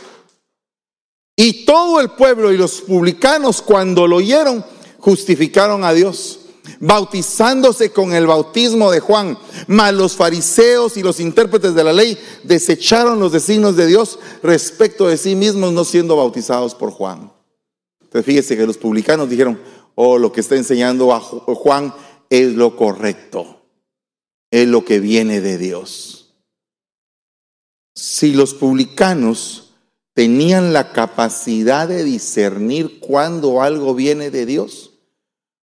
[1.38, 4.66] Y todo el pueblo y los publicanos cuando lo oyeron,
[5.00, 6.40] justificaron a Dios,
[6.86, 9.38] bautizándose con el bautismo de Juan.
[9.68, 15.08] Mas los fariseos y los intérpretes de la ley desecharon los designios de Dios respecto
[15.08, 17.32] de sí mismos, no siendo bautizados por Juan.
[18.02, 19.60] Entonces fíjese que los publicanos dijeron,
[19.96, 21.94] oh, lo que está enseñando Juan
[22.30, 23.62] es lo correcto,
[24.52, 26.26] es lo que viene de Dios
[27.96, 29.74] si los publicanos
[30.14, 34.92] tenían la capacidad de discernir cuando algo viene de Dios,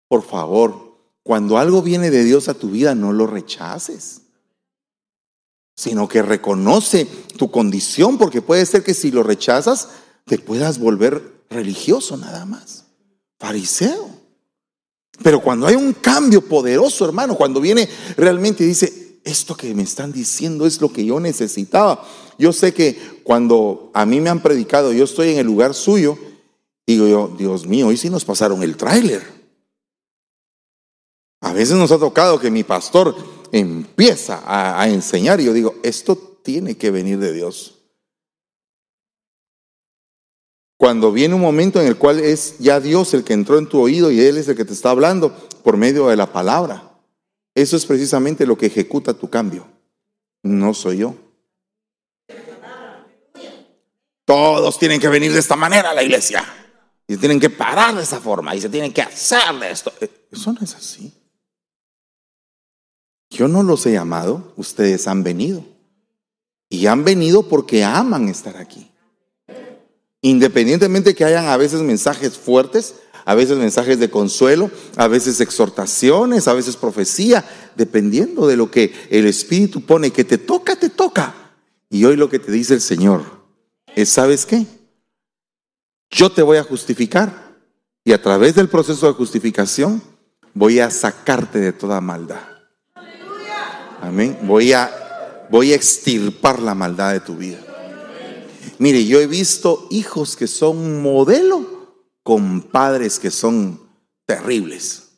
[0.07, 0.80] por favor,
[1.23, 4.21] cuando algo viene de Dios a tu vida, no lo rechaces,
[5.75, 7.05] sino que reconoce
[7.37, 9.89] tu condición, porque puede ser que si lo rechazas,
[10.25, 12.85] te puedas volver religioso nada más,
[13.39, 14.09] fariseo.
[15.23, 19.83] Pero cuando hay un cambio poderoso, hermano, cuando viene realmente y dice, esto que me
[19.83, 22.03] están diciendo es lo que yo necesitaba.
[22.39, 26.17] Yo sé que cuando a mí me han predicado, yo estoy en el lugar suyo,
[26.87, 29.40] digo yo, Dios mío, hoy sí nos pasaron el tráiler.
[31.41, 33.15] A veces nos ha tocado que mi pastor
[33.51, 37.79] empieza a, enseñar y yo digo, esto tiene que venir de Dios.
[40.77, 43.79] Cuando viene un momento en el cual es ya Dios el que entró en tu
[43.79, 46.91] oído y Él es el que te está hablando por medio de la palabra.
[47.53, 49.67] Eso es precisamente lo que ejecuta tu cambio.
[50.43, 51.15] No soy yo.
[54.25, 56.43] Todos tienen que venir de esta manera a la iglesia.
[57.07, 58.55] Y tienen que parar de esa forma.
[58.55, 59.91] Y se tienen que hacer de esto.
[59.99, 61.20] Eh, eso no es así.
[63.31, 64.53] Yo no los he llamado.
[64.57, 65.63] Ustedes han venido.
[66.69, 68.91] Y han venido porque aman estar aquí.
[70.21, 76.47] Independientemente que hayan a veces mensajes fuertes, a veces mensajes de consuelo, a veces exhortaciones,
[76.47, 77.43] a veces profecía,
[77.75, 81.33] dependiendo de lo que el Espíritu pone, que te toca, te toca.
[81.89, 83.23] Y hoy lo que te dice el Señor
[83.95, 84.65] es, ¿sabes qué?
[86.09, 87.55] Yo te voy a justificar
[88.03, 90.01] y a través del proceso de justificación
[90.53, 92.50] voy a sacarte de toda maldad.
[94.01, 94.37] Amén.
[94.43, 97.59] Voy a, voy a extirpar la maldad de tu vida.
[98.79, 103.79] Mire, yo he visto hijos que son modelo con padres que son
[104.25, 105.09] terribles.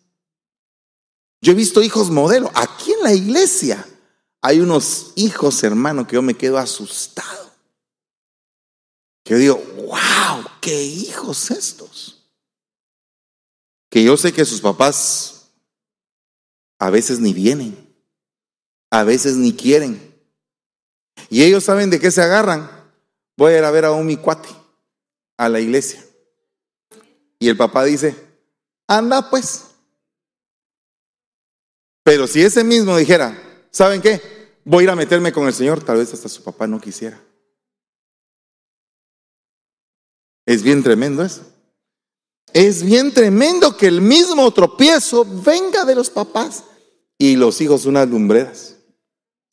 [1.41, 2.52] Yo he visto hijos modelo.
[2.56, 3.88] Aquí en la iglesia
[4.41, 7.52] hay unos hijos, hermano, que yo me quedo asustado.
[9.24, 12.30] Que yo digo, wow, qué hijos estos.
[13.89, 15.52] Que yo sé que sus papás
[16.80, 17.83] a veces ni vienen,
[18.93, 19.99] a veces ni quieren.
[21.27, 22.69] Y ellos saben de qué se agarran.
[23.36, 24.49] Voy a ir a ver a un mi cuate
[25.36, 26.06] a la iglesia.
[27.39, 28.15] Y el papá dice,
[28.88, 29.63] anda pues.
[32.04, 33.35] Pero si ese mismo dijera,
[33.71, 34.21] ¿saben qué?
[34.63, 37.19] Voy a ir a meterme con el Señor, tal vez hasta su papá no quisiera.
[40.46, 41.41] Es bien tremendo eso.
[42.54, 46.65] Es bien tremendo que el mismo tropiezo venga de los papás
[47.17, 48.73] y los hijos unas lumbreras.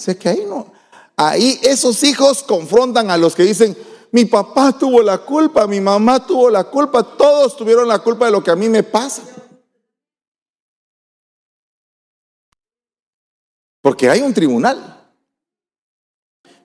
[0.01, 0.73] Sé que ahí no.
[1.15, 3.77] Ahí esos hijos confrontan a los que dicen,
[4.13, 8.33] mi papá tuvo la culpa, mi mamá tuvo la culpa, todos tuvieron la culpa de
[8.33, 9.23] lo que a mí me pasa.
[13.83, 15.13] Porque hay un tribunal.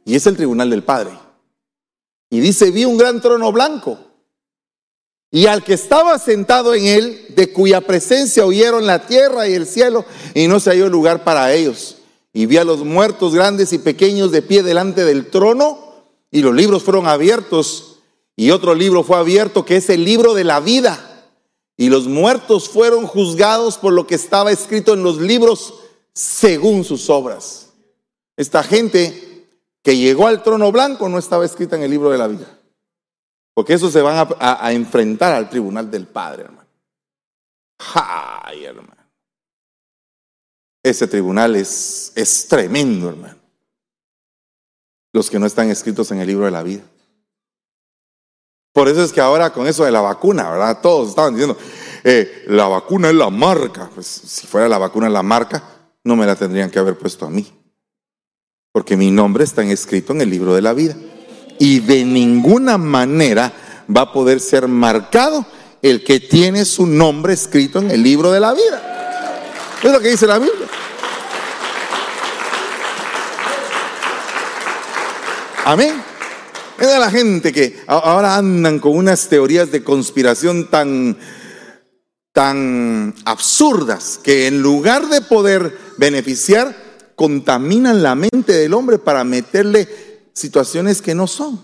[0.05, 1.11] Y es el tribunal del Padre.
[2.29, 3.99] Y dice, vi un gran trono blanco.
[5.29, 9.65] y al que estaba sentado en él, de cuya presencia oyeron la tierra y el
[9.67, 11.95] cielo, y no se halló lugar para ellos.
[12.36, 15.79] Y vi a los muertos grandes y pequeños de pie delante del trono,
[16.31, 17.99] y los libros fueron abiertos,
[18.36, 21.31] y otro libro fue abierto, que es el libro de la vida.
[21.77, 25.75] Y los muertos fueron juzgados por lo que estaba escrito en los libros
[26.11, 27.69] según sus obras.
[28.36, 29.47] Esta gente
[29.81, 32.59] que llegó al trono blanco no estaba escrita en el libro de la vida.
[33.53, 36.67] Porque eso se van a, enfrentar al tribunal del Padre, hermano.
[37.93, 38.95] ¡Ay, hermano!
[40.86, 43.39] Ese tribunal es, tremendo, hermano.
[45.11, 46.83] Los que no están escritos en el libro de la vida.
[48.71, 50.81] Por eso es que ahora con eso de la vacuna, ¿verdad?
[50.83, 51.57] Todos estaban diciendo,
[52.03, 53.89] eh, la vacuna es la marca.
[53.95, 55.63] Pues si fuera la vacuna la marca,
[56.03, 57.51] no me la tendrían que haber puesto a mí.
[58.71, 60.95] Porque mi nombre está escrito en el libro de la vida.
[61.57, 63.51] Y de ninguna manera
[63.89, 65.47] va a poder ser marcado
[65.81, 68.95] el que tiene su nombre escrito en el libro de la vida.
[69.86, 70.67] Es lo que dice la Biblia.
[75.63, 76.03] Amén.
[76.79, 81.15] Es la gente que ahora andan con unas teorías de conspiración tan,
[82.31, 86.75] tan absurdas que en lugar de poder beneficiar,
[87.15, 89.88] contaminan la mente del hombre para meterle
[90.33, 91.63] situaciones que no son.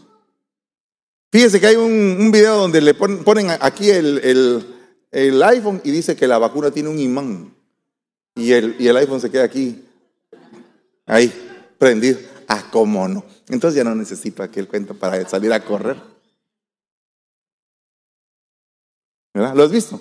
[1.32, 4.64] Fíjese que hay un, video donde le ponen, aquí el,
[5.12, 7.61] el, iPhone y dice que la vacuna tiene un imán.
[8.36, 9.84] Y el, y el iPhone se queda aquí,
[11.06, 11.32] ahí,
[11.78, 12.20] prendido.
[12.48, 13.24] Ah, cómo no.
[13.50, 15.98] Entonces ya no necesito aquel cuento para salir a correr.
[19.34, 19.56] ¿Verdad?
[19.56, 20.00] ¿Lo has visto?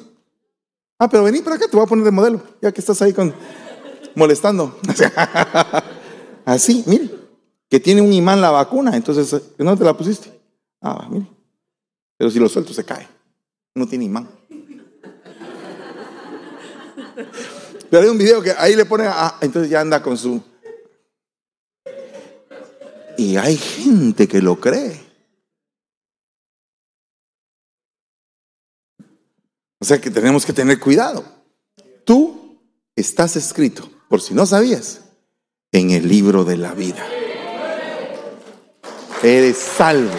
[0.99, 3.13] Ah, pero vení para acá, te voy a poner de modelo, ya que estás ahí
[3.13, 3.33] con
[4.15, 4.79] molestando.
[6.45, 7.11] Así, mire,
[7.69, 10.31] que tiene un imán la vacuna, entonces, ¿no te la pusiste?
[10.81, 11.27] Ah, mire.
[12.17, 13.09] Pero si lo suelto se cae.
[13.75, 14.29] No tiene imán.
[17.91, 20.43] Pero hay un video que ahí le pone, ah, entonces ya anda con su
[23.21, 24.99] y hay gente que lo cree.
[29.79, 31.23] O sea que tenemos que tener cuidado.
[32.07, 32.59] Tú
[32.97, 35.03] estás escrito, por si no sabías,
[35.71, 37.07] en el libro de la vida.
[39.23, 40.17] Eres salvo.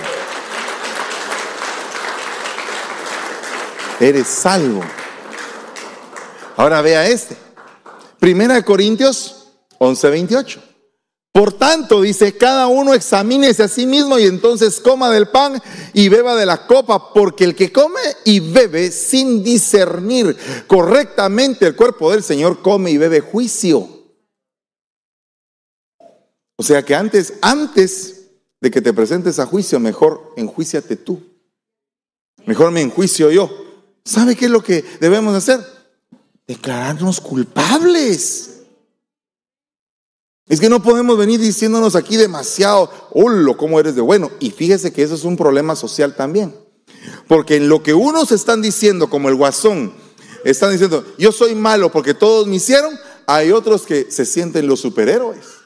[4.00, 4.82] Eres salvo.
[6.56, 7.36] Ahora vea este.
[8.22, 9.48] Primera de Corintios
[9.80, 10.62] 11:28.
[11.34, 15.60] Por tanto, dice, cada uno examínese a sí mismo y entonces coma del pan
[15.94, 21.76] y beba de la copa, porque el que come y bebe sin discernir correctamente el
[21.76, 23.90] cuerpo del Señor come y bebe juicio.
[26.58, 28.28] O sea que antes, antes
[28.60, 31.24] de que te presentes a juicio, mejor enjuiciate tú.
[32.46, 33.50] Mejor me enjuicio yo.
[34.06, 35.81] ¿Sabe qué es lo que debemos hacer?
[36.52, 38.64] Declararnos culpables.
[40.50, 44.30] Es que no podemos venir diciéndonos aquí demasiado, hola, cómo eres de bueno.
[44.42, 46.54] Y fíjese que eso es un problema social también.
[47.30, 49.94] Porque en lo que unos están diciendo, como el guasón,
[50.44, 54.82] están diciendo, yo soy malo porque todos me hicieron, hay otros que se sienten los
[54.82, 55.61] superhéroes.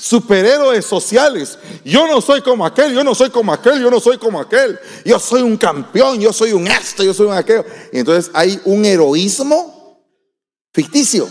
[0.00, 1.58] Superhéroes sociales.
[1.84, 4.78] Yo no soy como aquel, yo no soy como aquel, yo no soy como aquel.
[5.04, 7.64] Yo soy un campeón, yo soy un esto, yo soy un aquello.
[7.92, 10.02] Y entonces hay un heroísmo
[10.72, 11.28] ficticio.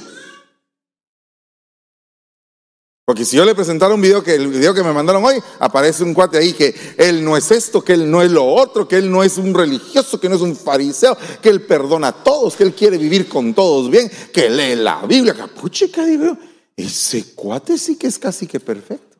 [3.06, 6.04] Porque si yo le presentara un video, que el video que me mandaron hoy, aparece
[6.04, 8.98] un cuate ahí que él no es esto, que él no es lo otro, que
[8.98, 12.56] él no es un religioso, que no es un fariseo, que él perdona a todos,
[12.56, 16.38] que él quiere vivir con todos bien, que lee la Biblia, capuchica, digo,
[16.86, 19.18] ese cuate sí que es casi que perfecto.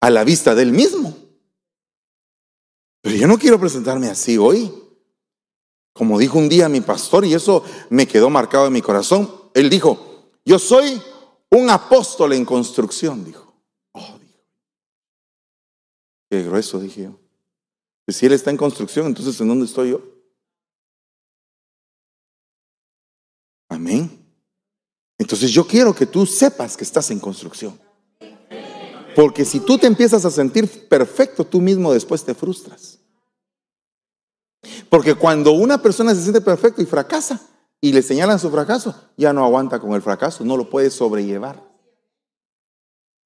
[0.00, 1.16] A la vista del mismo.
[3.02, 4.72] Pero yo no quiero presentarme así hoy.
[5.92, 9.70] Como dijo un día mi pastor, y eso me quedó marcado en mi corazón, él
[9.70, 11.00] dijo, yo soy
[11.50, 13.54] un apóstol en construcción, dijo.
[13.92, 14.40] Oh, dijo.
[16.30, 17.18] Qué grueso, dije yo.
[18.08, 20.15] Si él está en construcción, entonces ¿en dónde estoy yo?
[25.26, 27.76] Entonces yo quiero que tú sepas que estás en construcción.
[29.16, 33.00] Porque si tú te empiezas a sentir perfecto, tú mismo después te frustras.
[34.88, 37.40] Porque cuando una persona se siente perfecto y fracasa,
[37.80, 41.60] y le señalan su fracaso, ya no aguanta con el fracaso, no lo puede sobrellevar.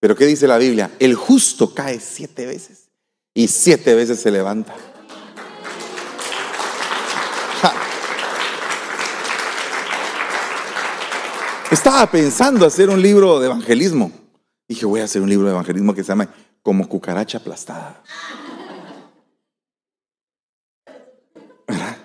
[0.01, 0.91] Pero ¿qué dice la Biblia?
[1.01, 2.89] El justo cae siete veces
[3.35, 4.75] y siete veces se levanta.
[11.81, 14.13] estaba pensando hacer un libro de evangelismo.
[14.69, 16.29] Dije, voy a hacer un libro de evangelismo que se llama
[16.63, 18.03] Como cucaracha aplastada.
[21.67, 21.97] ¿Verdad?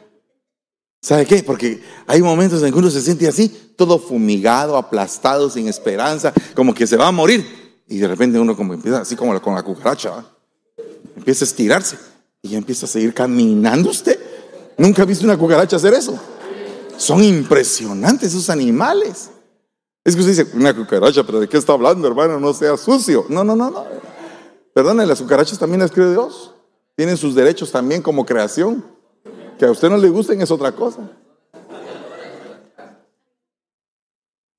[1.01, 1.43] ¿Sabe qué?
[1.43, 6.73] Porque hay momentos en que uno se siente así, todo fumigado, aplastado, sin esperanza, como
[6.73, 7.83] que se va a morir.
[7.89, 10.23] Y de repente uno como empieza así como con la cucaracha,
[11.17, 11.97] empieza a estirarse
[12.41, 14.17] y ya empieza a seguir caminando usted.
[14.77, 16.17] Nunca ha visto una cucaracha hacer eso.
[16.95, 19.31] Son impresionantes esos animales.
[20.05, 22.39] Es que usted dice, una cucaracha, pero ¿de qué está hablando, hermano?
[22.39, 23.25] No sea sucio.
[23.27, 23.85] No, no, no, no.
[24.71, 26.53] Perdone, las cucarachas también las creó Dios.
[26.95, 28.85] Tienen sus derechos también como creación.
[29.57, 31.09] Que a usted no le gusten es otra cosa.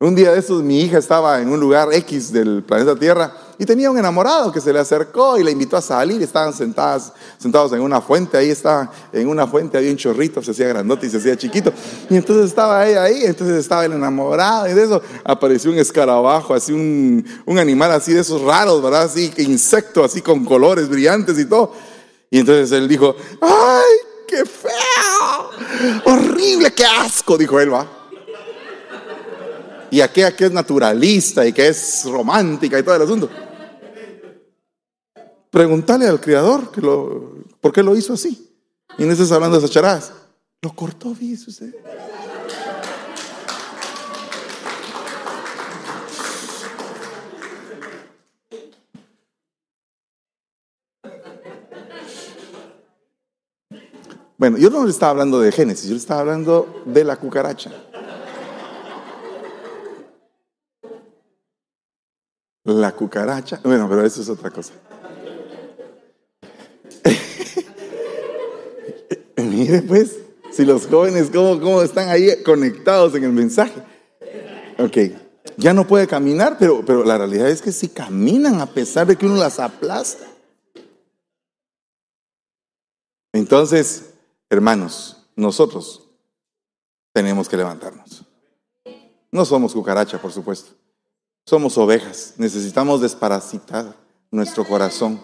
[0.01, 3.65] Un día de estos mi hija estaba en un lugar X del planeta Tierra y
[3.65, 6.23] tenía un enamorado que se le acercó y la invitó a salir.
[6.23, 10.51] Estaban sentadas, sentados en una fuente, ahí estaba, en una fuente había un chorrito, se
[10.51, 11.73] hacía grandote y se hacía chiquito.
[12.11, 16.53] Y entonces estaba ella ahí, entonces estaba el enamorado y de eso apareció un escarabajo,
[16.55, 19.05] así un, un animal así de esos raros, ¿verdad?
[19.05, 21.73] Así, insecto, así con colores brillantes y todo.
[22.31, 23.95] Y entonces él dijo, ¡ay,
[24.29, 26.03] qué feo!
[26.05, 27.87] Horrible, qué asco, dijo él, va
[29.91, 33.31] y aquella que es naturalista y que es romántica y todo el asunto.
[35.57, 37.33] Preguntarle al criador que lo,
[37.63, 38.55] por qué lo hizo así.
[38.99, 40.13] Y no estás hablando de esas.
[40.61, 41.75] Lo cortó, dice usted.
[54.37, 57.73] Bueno, yo no le estaba hablando de Génesis, yo le estaba hablando de la cucaracha.
[62.65, 63.59] La cucaracha.
[63.65, 64.75] Bueno, pero eso es otra cosa.
[69.57, 70.19] Mire pues,
[70.53, 73.83] si los jóvenes, ¿cómo, ¿cómo están ahí conectados en el mensaje?
[74.79, 74.99] Ok,
[75.57, 79.17] ya no puede caminar, pero, pero la realidad es que sí caminan a pesar de
[79.17, 80.27] que uno las aplasta.
[83.33, 84.11] Entonces,
[84.51, 86.07] hermanos, nosotros
[87.15, 88.25] tenemos que levantarnos.
[89.31, 90.73] No somos cucaracha, por supuesto.
[91.47, 93.97] Somos ovejas, necesitamos desparasitar
[94.31, 95.19] nuestro corazón.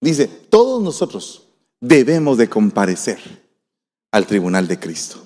[0.00, 1.47] Dice, todos nosotros
[1.80, 3.18] debemos de comparecer
[4.10, 5.22] al tribunal de Cristo.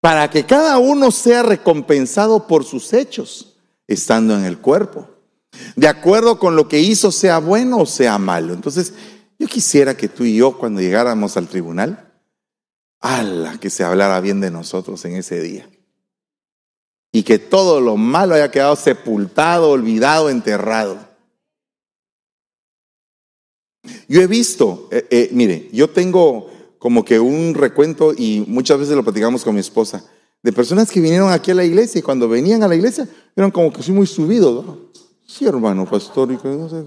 [0.00, 5.08] Para que cada uno sea recompensado por sus hechos, estando en el cuerpo.
[5.74, 8.52] De acuerdo con lo que hizo, sea bueno o sea malo.
[8.52, 8.94] Entonces,
[9.38, 12.12] yo quisiera que tú y yo, cuando llegáramos al tribunal,
[13.00, 15.68] ala, que se hablara bien de nosotros en ese día
[17.16, 20.98] y que todo lo malo haya quedado sepultado, olvidado, enterrado.
[24.08, 28.94] Yo he visto, eh, eh, mire, yo tengo como que un recuento y muchas veces
[28.94, 30.04] lo platicamos con mi esposa,
[30.42, 33.50] de personas que vinieron aquí a la iglesia y cuando venían a la iglesia eran
[33.50, 34.64] como que soy muy subidos.
[35.26, 36.84] Sí, hermano, pastor, y que no sé,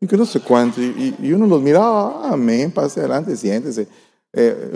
[0.00, 0.80] y que no sé cuánto.
[0.80, 3.86] Y, uno los miraba, ah, amén, pase adelante, siéntese.
[4.32, 4.72] Eh,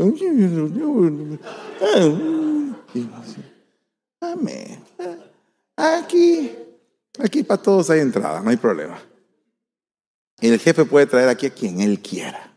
[4.20, 4.78] Amén.
[5.76, 6.52] Aquí,
[7.18, 8.98] aquí para todos hay entrada, no hay problema.
[10.50, 12.52] El jefe puede traer aquí a quien él quiera.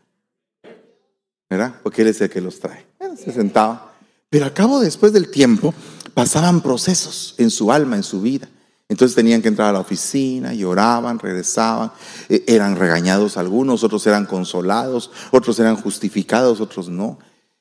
[1.48, 1.76] ¿Verdad?
[1.82, 2.84] Porque él es el que los trae.
[3.16, 3.94] se sentaba.
[4.28, 5.72] Pero al cabo, después del tiempo,
[6.12, 8.48] pasaban procesos en su alma, en su vida.
[8.88, 11.92] Entonces tenían que entrar a la oficina, lloraban, regresaban,
[12.28, 17.18] e, eran regañados algunos, otros eran consolados, otros eran justificados, otros no.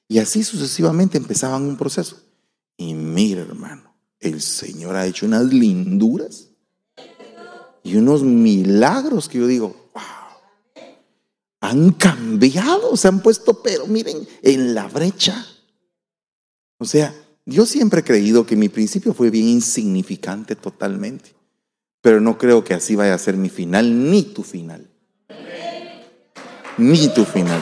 [0.07, 2.17] Y así sucesivamente empezaban un proceso.
[2.77, 6.49] Y mira, hermano, el Señor ha hecho unas linduras
[7.83, 9.84] y unos milagros que yo digo,
[11.61, 15.45] han cambiado, se han puesto, pero miren, en la brecha.
[16.77, 17.13] O sea,
[17.45, 21.35] yo siempre he creído que mi principio fue bien insignificante totalmente,
[22.01, 24.89] pero no creo que así vaya a ser mi final, ni tu final.
[26.77, 27.61] Ni tu final.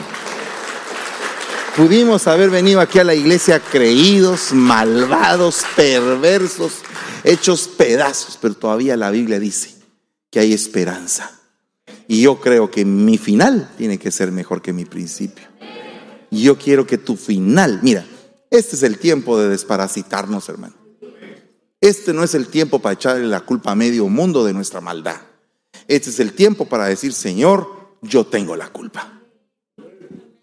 [1.76, 6.82] Pudimos haber venido aquí a la iglesia creídos, malvados, perversos,
[7.24, 9.74] hechos pedazos, pero todavía la Biblia dice
[10.30, 11.40] que hay esperanza.
[12.06, 15.44] Y yo creo que mi final tiene que ser mejor que mi principio.
[16.30, 18.04] Yo quiero que tu final, mira,
[18.50, 20.74] este es el tiempo de desparasitarnos, hermano.
[21.80, 25.20] Este no es el tiempo para echarle la culpa a medio mundo de nuestra maldad.
[25.86, 27.68] Este es el tiempo para decir, Señor,
[28.00, 29.20] yo tengo la culpa.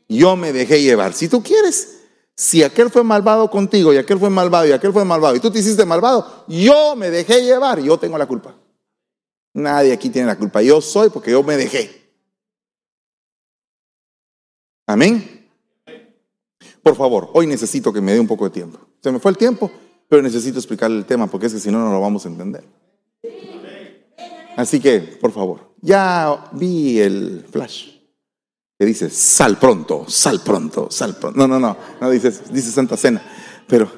[0.07, 1.13] Yo me dejé llevar.
[1.13, 1.99] Si tú quieres,
[2.35, 5.51] si aquel fue malvado contigo y aquel fue malvado y aquel fue malvado y tú
[5.51, 8.55] te hiciste malvado, yo me dejé llevar yo tengo la culpa.
[9.53, 10.61] Nadie aquí tiene la culpa.
[10.61, 12.01] Yo soy porque yo me dejé.
[14.87, 15.49] Amén.
[16.83, 18.79] Por favor, hoy necesito que me dé un poco de tiempo.
[19.01, 19.71] Se me fue el tiempo,
[20.07, 22.63] pero necesito explicarle el tema porque es que si no, no lo vamos a entender.
[24.57, 27.89] Así que, por favor, ya vi el flash.
[28.77, 31.37] que dice, sal pronto, sal pronto, sal pronto.
[31.37, 33.21] No, no, no, no dice, dice Santa Cena.
[33.67, 33.91] Pero,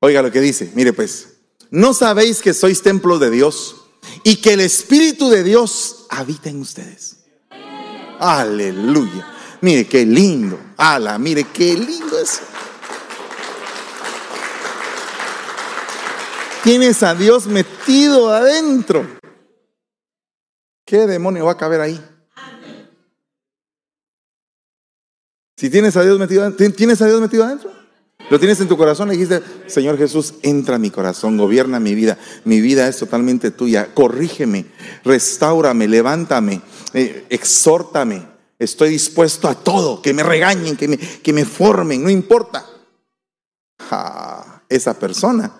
[0.00, 1.40] oiga lo que dice, mire pues,
[1.70, 3.81] ¿no sabéis que sois templo de Dios
[4.24, 7.18] y que el Espíritu de Dios habita en ustedes?
[8.18, 9.26] Aleluya.
[9.60, 10.58] Mire qué lindo.
[10.76, 12.40] Ala, mire qué lindo es.
[16.62, 19.06] Tienes a Dios metido adentro.
[20.84, 22.00] ¿Qué demonio va a caber ahí?
[25.56, 27.81] Si tienes a Dios metido, ¿tienes a Dios metido adentro?
[28.32, 31.94] Lo tienes en tu corazón y dijiste, Señor Jesús, entra a mi corazón, gobierna mi
[31.94, 32.16] vida.
[32.46, 33.92] Mi vida es totalmente tuya.
[33.92, 34.64] Corrígeme,
[35.04, 36.62] restaurame, levántame,
[36.94, 38.26] eh, exhórtame.
[38.58, 42.64] Estoy dispuesto a todo, que me regañen, que me, que me formen, no importa.
[44.66, 45.52] esa persona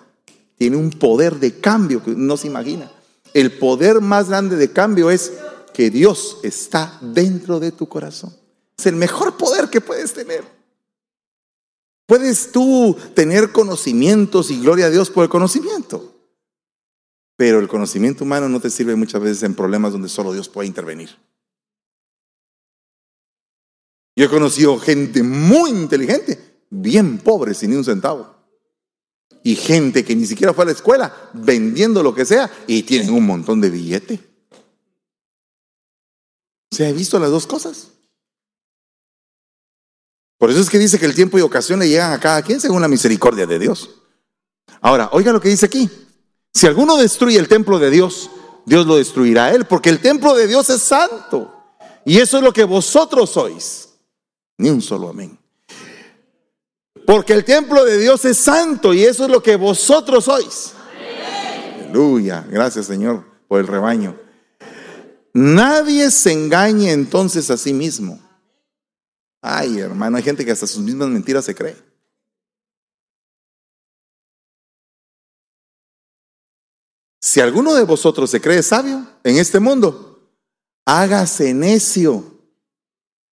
[0.57, 2.91] tiene un poder de cambio que no se imagina.
[3.35, 5.31] El poder más grande de cambio es
[5.75, 8.35] que Dios está dentro de tu corazón.
[8.75, 10.62] Es el mejor poder que puedes tener.
[12.13, 16.13] Puedes tú tener conocimientos y gloria a Dios por el conocimiento.
[17.35, 20.67] Pero el conocimiento humano no te sirve muchas veces en problemas donde solo Dios puede
[20.67, 21.09] intervenir.
[24.15, 28.31] Yo he conocido gente muy inteligente, bien pobre, sin ni un centavo.
[29.41, 33.09] Y gente que ni siquiera fue a la escuela vendiendo lo que sea y tienen
[33.09, 34.19] un montón de billete.
[36.69, 37.87] ¿Se ha visto las dos cosas?
[40.43, 42.59] Por eso es que dice que el tiempo y ocasión le llegan a cada quien
[42.59, 43.91] según la misericordia de Dios.
[44.81, 45.89] Ahora, oiga lo que dice aquí.
[46.53, 48.29] Si alguno destruye el templo de Dios,
[48.65, 51.49] Dios lo destruirá a él, porque el templo de Dios es santo.
[52.03, 53.87] Y eso es lo que vosotros sois.
[54.57, 55.39] Ni un solo amén.
[57.05, 60.73] Porque el templo de Dios es santo y eso es lo que vosotros sois.
[61.85, 62.45] Aleluya.
[62.49, 64.17] Gracias Señor por el rebaño.
[65.31, 68.19] Nadie se engañe entonces a sí mismo.
[69.45, 71.75] Ay, hermano, hay gente que hasta sus mismas mentiras se cree.
[77.19, 80.31] Si alguno de vosotros se cree sabio en este mundo,
[80.85, 82.23] hágase necio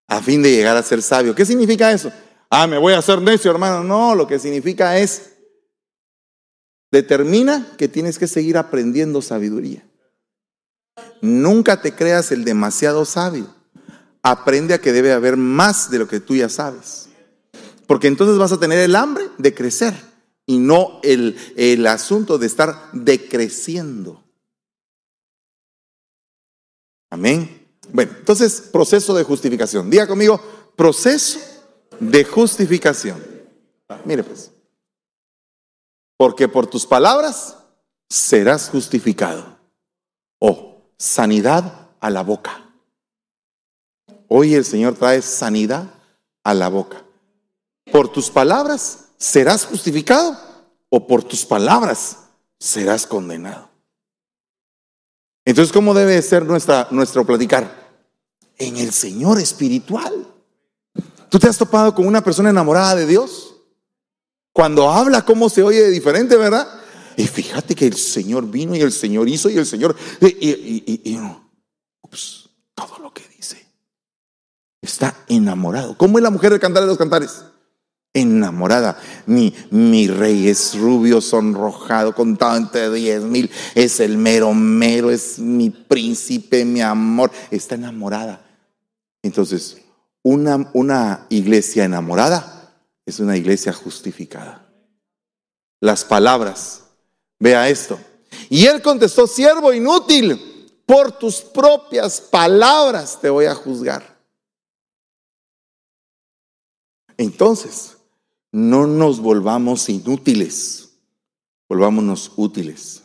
[0.09, 1.34] a fin de llegar a ser sabio.
[1.34, 2.12] ¿Qué significa eso?
[2.49, 3.82] Ah, me voy a hacer necio, hermano.
[3.82, 5.32] No, lo que significa es,
[6.91, 9.89] determina que tienes que seguir aprendiendo sabiduría.
[11.22, 13.61] Nunca te creas el demasiado sabio
[14.24, 17.09] aprende a que debe haber más de lo que tú ya sabes.
[17.88, 19.93] Porque entonces vas a tener el hambre de crecer
[20.45, 24.24] y no el, el asunto de estar decreciendo.
[27.09, 27.67] Amén.
[27.91, 29.89] Bueno, entonces, proceso de justificación.
[29.89, 30.41] Diga conmigo,
[30.76, 31.39] proceso
[31.99, 33.22] de justificación.
[34.05, 34.51] Mire pues.
[36.17, 37.57] Porque por tus palabras
[38.09, 39.57] serás justificado.
[40.39, 42.70] O sanidad a la boca.
[44.34, 45.93] Hoy el Señor trae sanidad
[46.45, 47.03] a la boca.
[47.91, 50.38] Por tus palabras serás justificado
[50.88, 52.15] o por tus palabras
[52.57, 53.69] serás condenado.
[55.43, 57.91] Entonces, ¿cómo debe ser nuestra, nuestro platicar?
[58.57, 60.25] En el Señor espiritual.
[61.29, 63.57] ¿Tú te has topado con una persona enamorada de Dios?
[64.53, 66.69] Cuando habla, ¿cómo se oye diferente, verdad?
[67.17, 69.93] Y fíjate que el Señor vino y el Señor hizo y el Señor...
[70.21, 71.19] Y, y, y,
[72.01, 73.30] ups, todo lo que
[74.82, 75.95] Está enamorado.
[75.97, 77.43] ¿Cómo es la mujer del cantar de los cantares?
[78.13, 78.99] Enamorada.
[79.25, 83.49] Mi, mi rey es rubio, sonrojado, contado entre diez mil.
[83.75, 87.32] Es el mero mero, es mi príncipe, mi amor.
[87.51, 88.41] Está enamorada.
[89.21, 89.77] Entonces,
[90.23, 92.73] una, una iglesia enamorada
[93.05, 94.67] es una iglesia justificada.
[95.79, 96.84] Las palabras.
[97.39, 97.99] Vea esto.
[98.49, 100.39] Y él contestó, siervo inútil,
[100.86, 104.20] por tus propias palabras te voy a juzgar.
[107.22, 107.97] Entonces,
[108.51, 110.89] no nos volvamos inútiles,
[111.69, 113.03] volvámonos útiles.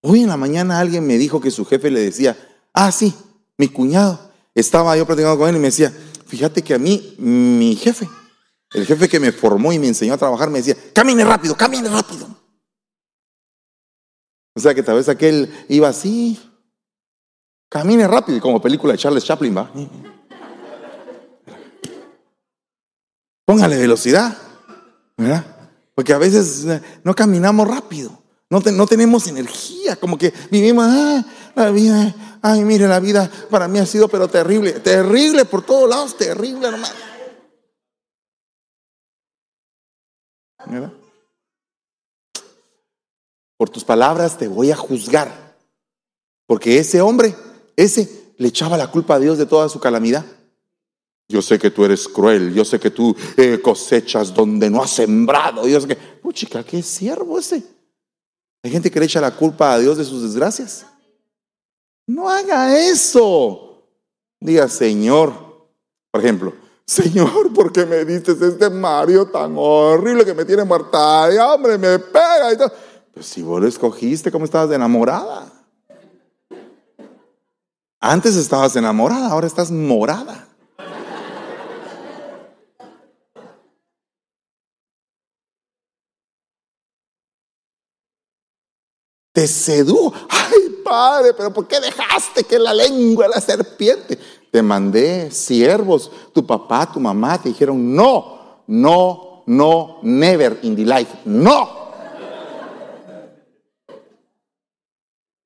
[0.00, 2.38] Hoy en la mañana alguien me dijo que su jefe le decía,
[2.72, 3.14] ah, sí,
[3.58, 5.92] mi cuñado, estaba yo platicando con él y me decía,
[6.26, 8.08] fíjate que a mí, mi jefe,
[8.72, 11.90] el jefe que me formó y me enseñó a trabajar, me decía, camine rápido, camine
[11.90, 12.26] rápido.
[14.54, 16.40] O sea que tal vez aquel iba así,
[17.68, 19.70] camine rápido, como película de Charles Chaplin, va.
[23.46, 24.36] Póngale velocidad,
[25.16, 25.46] ¿verdad?
[25.94, 28.10] Porque a veces eh, no caminamos rápido,
[28.50, 31.24] no, no tenemos energía, como que vivimos, ah,
[31.54, 35.88] la vida, ay, mire, la vida para mí ha sido pero terrible, terrible por todos
[35.88, 36.94] lados, terrible, hermano.
[40.66, 40.92] ¿Verdad?
[43.56, 45.56] Por tus palabras te voy a juzgar.
[46.46, 47.34] Porque ese hombre,
[47.76, 50.24] ese le echaba la culpa a Dios de toda su calamidad.
[51.28, 54.90] Yo sé que tú eres cruel, yo sé que tú eh, cosechas donde no has
[54.90, 55.66] sembrado.
[55.66, 57.62] Yo sé que, oh, chica, qué siervo ese.
[58.62, 60.86] Hay gente que le echa la culpa a Dios de sus desgracias.
[62.06, 63.88] No haga eso.
[64.38, 65.32] Diga, Señor,
[66.10, 66.54] por ejemplo,
[66.86, 71.28] Señor, ¿por qué me diste este Mario tan horrible que me tiene muerta?
[71.34, 72.56] Y hombre, me pega y.
[73.12, 75.52] Pues si vos lo escogiste, ¿cómo estabas enamorada?
[77.98, 80.45] Antes estabas enamorada, ahora estás morada.
[89.36, 90.14] Te sedujo.
[90.30, 94.18] Ay, padre, pero ¿por qué dejaste que la lengua la serpiente?
[94.50, 100.86] Te mandé siervos, tu papá, tu mamá te dijeron, no, no, no, never in the
[100.86, 101.68] life, no.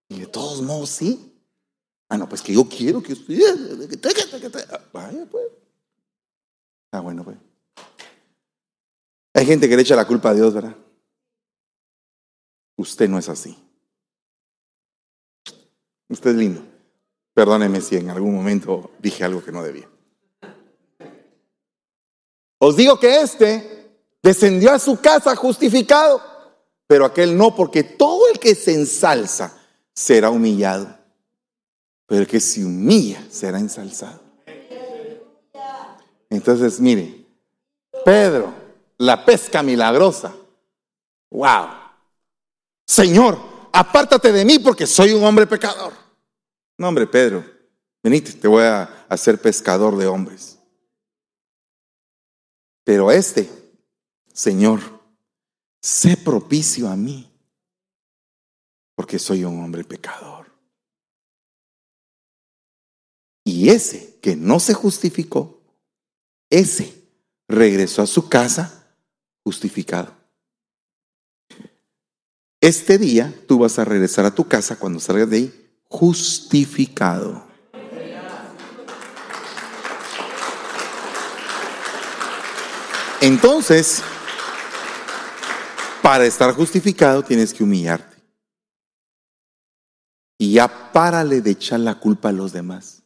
[0.09, 1.43] Y de todos modos, sí.
[2.09, 3.99] Ah, no, pues que yo quiero que usted.
[4.93, 5.47] Vaya, pues.
[6.93, 7.37] Ah, bueno, pues.
[9.35, 10.77] Hay gente que le echa la culpa a Dios, ¿verdad?
[12.77, 13.59] Usted no es así.
[16.11, 16.63] Usted es lindo.
[17.33, 19.89] Perdóneme si en algún momento dije algo que no debía.
[22.59, 26.21] Os digo que este descendió a su casa justificado,
[26.87, 29.57] pero aquel no, porque todo el que se ensalza
[29.95, 30.95] será humillado,
[32.07, 34.21] pero el que se humilla será ensalzado.
[36.29, 37.25] Entonces, mire,
[38.05, 38.53] Pedro,
[38.99, 40.35] la pesca milagrosa.
[41.31, 41.69] Wow.
[42.87, 43.39] Señor,
[43.73, 46.00] apártate de mí porque soy un hombre pecador.
[46.81, 47.45] No, hombre, Pedro,
[48.03, 50.59] venite, te voy a hacer pescador de hombres.
[52.85, 53.51] Pero este,
[54.33, 54.81] Señor,
[55.83, 57.31] sé propicio a mí,
[58.95, 60.51] porque soy un hombre pecador.
[63.45, 65.61] Y ese que no se justificó,
[66.49, 66.95] ese
[67.47, 68.97] regresó a su casa
[69.45, 70.17] justificado.
[72.63, 77.45] Este día tú vas a regresar a tu casa cuando salgas de ahí justificado.
[83.21, 84.03] Entonces,
[86.01, 88.17] para estar justificado tienes que humillarte.
[90.39, 93.03] Y ya párale de echar la culpa a los demás.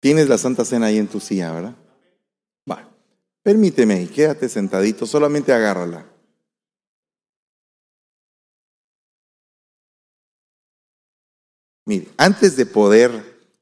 [0.00, 1.85] Tienes la Santa Cena ahí en tu silla, ¿verdad?
[3.46, 6.04] Permíteme, quédate sentadito, solamente agárrala.
[11.84, 13.12] Mire, antes de poder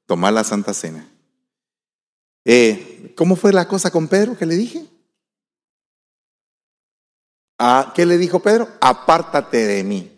[0.07, 1.07] tomar la Santa Cena,
[2.47, 4.87] eh, ¿cómo fue la cosa con Pedro que le dije?
[7.59, 8.67] ¿A ¿Qué le dijo Pedro?
[8.81, 10.11] Apártate de mí,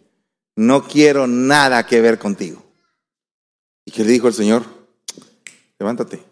[0.55, 2.63] no quiero nada que ver contigo.
[3.85, 4.65] ¿Y qué le dijo el Señor?
[5.77, 6.23] Levántate.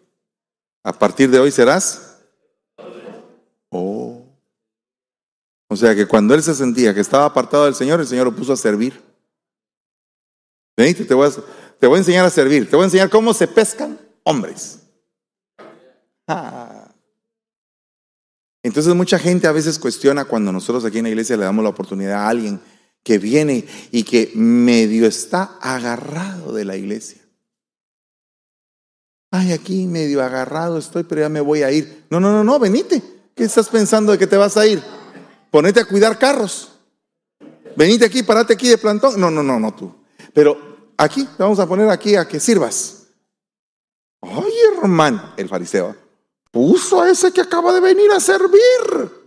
[0.85, 2.14] A partir de hoy serás
[3.77, 4.23] Oh.
[5.69, 8.37] O sea que cuando él se sentía que estaba apartado del Señor, el Señor lo
[8.37, 9.03] puso a servir.
[10.77, 11.33] Venite, te voy a,
[11.81, 12.71] te voy a enseñar a servir.
[12.71, 14.79] Te voy a enseñar cómo se pescan hombres.
[16.29, 16.89] Ah.
[18.63, 21.71] Entonces mucha gente a veces cuestiona cuando nosotros aquí en la iglesia le damos la
[21.71, 22.61] oportunidad a alguien
[23.03, 27.21] que viene y que medio está agarrado de la iglesia.
[29.33, 32.05] Ay, aquí medio agarrado estoy, pero ya me voy a ir.
[32.09, 33.14] No, no, no, no, venite.
[33.35, 34.83] ¿Qué estás pensando de que te vas a ir?
[35.51, 36.71] Ponete a cuidar carros.
[37.77, 39.19] Venite aquí, parate aquí de plantón.
[39.19, 39.95] No, no, no, no tú.
[40.33, 43.09] Pero aquí, te vamos a poner aquí a que sirvas.
[44.23, 45.97] Ay, hermano, el fariseo
[46.51, 49.25] puso a ese que acaba de venir a servir.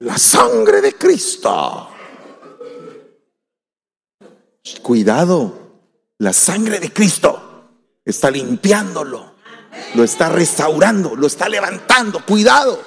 [0.00, 1.88] La sangre de Cristo.
[4.82, 5.58] Cuidado,
[6.18, 7.70] la sangre de Cristo
[8.04, 9.31] está limpiándolo
[9.94, 12.24] lo está restaurando, lo está levantando.
[12.24, 12.82] Cuidado.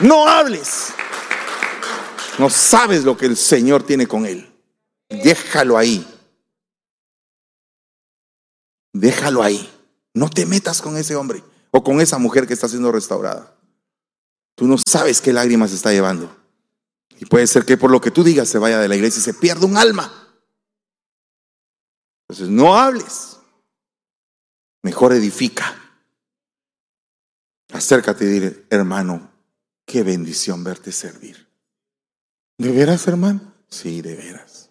[0.00, 0.92] No hables.
[2.38, 4.50] No sabes lo que el Señor tiene con él.
[5.08, 6.06] Déjalo ahí.
[8.92, 9.70] Déjalo ahí.
[10.14, 13.54] No te metas con ese hombre o con esa mujer que está siendo restaurada.
[14.54, 16.34] Tú no sabes qué lágrimas está llevando.
[17.18, 19.22] Y puede ser que por lo que tú digas se vaya de la iglesia y
[19.22, 20.12] se pierda un alma.
[22.28, 23.38] Entonces no hables
[24.82, 25.78] mejor edifica.
[27.72, 29.30] Acércate y dile, hermano,
[29.86, 31.48] qué bendición verte servir.
[32.58, 33.40] ¿De veras, hermano?
[33.68, 34.70] Sí, de veras.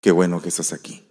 [0.00, 1.06] Qué bueno que estás aquí.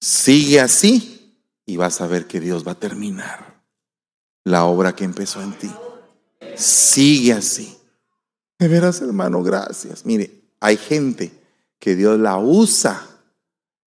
[0.00, 3.62] Sigue así y vas a ver que Dios va a terminar
[4.44, 5.70] la obra que empezó en ti.
[6.56, 7.76] Sigue así.
[8.58, 10.04] De veras, hermano, gracias.
[10.04, 11.32] Mire, hay gente
[11.78, 13.08] que Dios la usa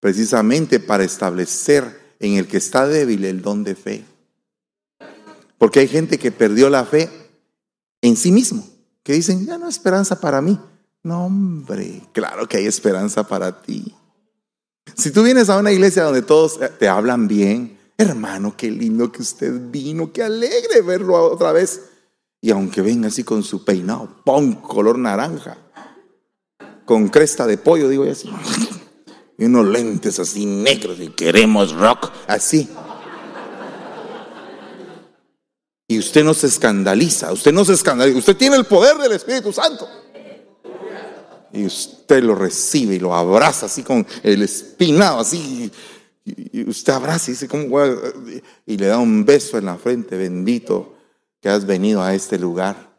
[0.00, 4.04] precisamente para establecer en el que está débil el don de fe.
[5.58, 7.10] Porque hay gente que perdió la fe
[8.00, 8.66] en sí mismo,
[9.02, 10.58] que dicen, ya no hay esperanza para mí.
[11.02, 13.94] No, hombre, claro que hay esperanza para ti.
[14.96, 19.22] Si tú vienes a una iglesia donde todos te hablan bien, hermano, qué lindo que
[19.22, 21.82] usted vino, qué alegre verlo otra vez.
[22.40, 25.58] Y aunque venga así con su peinado, pon color naranja,
[26.84, 28.30] con cresta de pollo, digo así,
[29.39, 32.68] y unos lentes así negros, y queremos rock, así.
[35.89, 39.53] Y usted no se escandaliza, usted no se escandaliza, usted tiene el poder del Espíritu
[39.53, 39.89] Santo.
[41.53, 45.70] Y usted lo recibe y lo abraza así con el espinado, así.
[46.24, 47.78] Y usted abraza y dice, ¿cómo
[48.64, 50.95] Y le da un beso en la frente, bendito
[51.43, 52.91] que has venido a este lugar.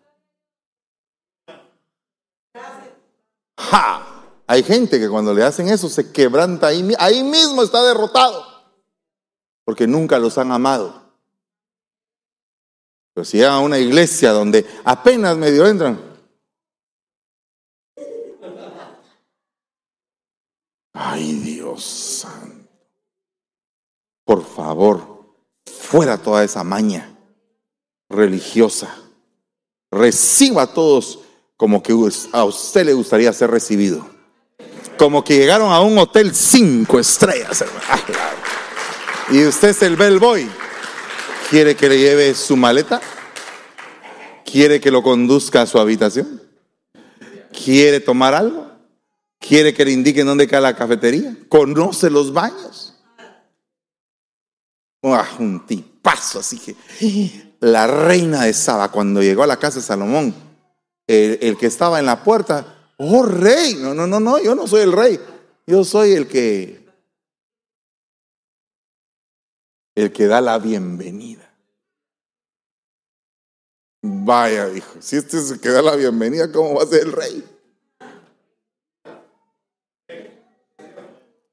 [3.58, 4.12] ¡Ja!
[4.46, 8.46] Hay gente que cuando le hacen eso se quebranta ahí, ahí mismo está derrotado,
[9.64, 11.02] porque nunca los han amado.
[13.14, 16.00] Pero si a una iglesia donde apenas medio entran,
[20.94, 22.70] ay Dios santo,
[24.26, 25.36] por favor,
[25.66, 27.18] fuera toda esa maña
[28.10, 28.94] religiosa.
[29.91, 31.20] Reciba a todos
[31.56, 31.94] como que
[32.34, 34.12] a usted le gustaría ser recibido.
[34.97, 37.99] Como que llegaron a un hotel cinco estrellas, ah,
[39.32, 40.47] Y usted es el bellboy.
[41.49, 43.01] ¿Quiere que le lleve su maleta?
[44.45, 46.41] ¿Quiere que lo conduzca a su habitación?
[47.51, 48.72] ¿Quiere tomar algo?
[49.39, 51.36] ¿Quiere que le indiquen dónde queda la cafetería?
[51.49, 52.93] ¿Conoce los baños?
[55.03, 56.76] Ah, un tipazo, así que
[57.59, 60.34] la reina de Saba, cuando llegó a la casa de Salomón,
[61.07, 64.82] el, que estaba en la puerta, oh rey, no, no, no, no, yo no soy
[64.82, 65.20] el rey,
[65.66, 66.86] yo soy el que,
[69.96, 71.50] el que da la bienvenida.
[74.02, 77.12] Vaya, dijo, si este es el que da la bienvenida, ¿cómo va a ser el
[77.14, 77.44] rey?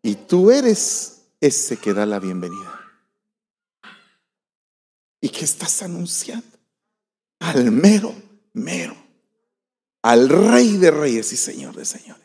[0.02, 2.80] Y tú eres ese que da la bienvenida.
[5.20, 6.58] ¿Y qué estás anunciando?
[7.40, 8.14] Al mero,
[8.52, 8.96] mero,
[10.02, 12.20] al rey de reyes y señor de señores.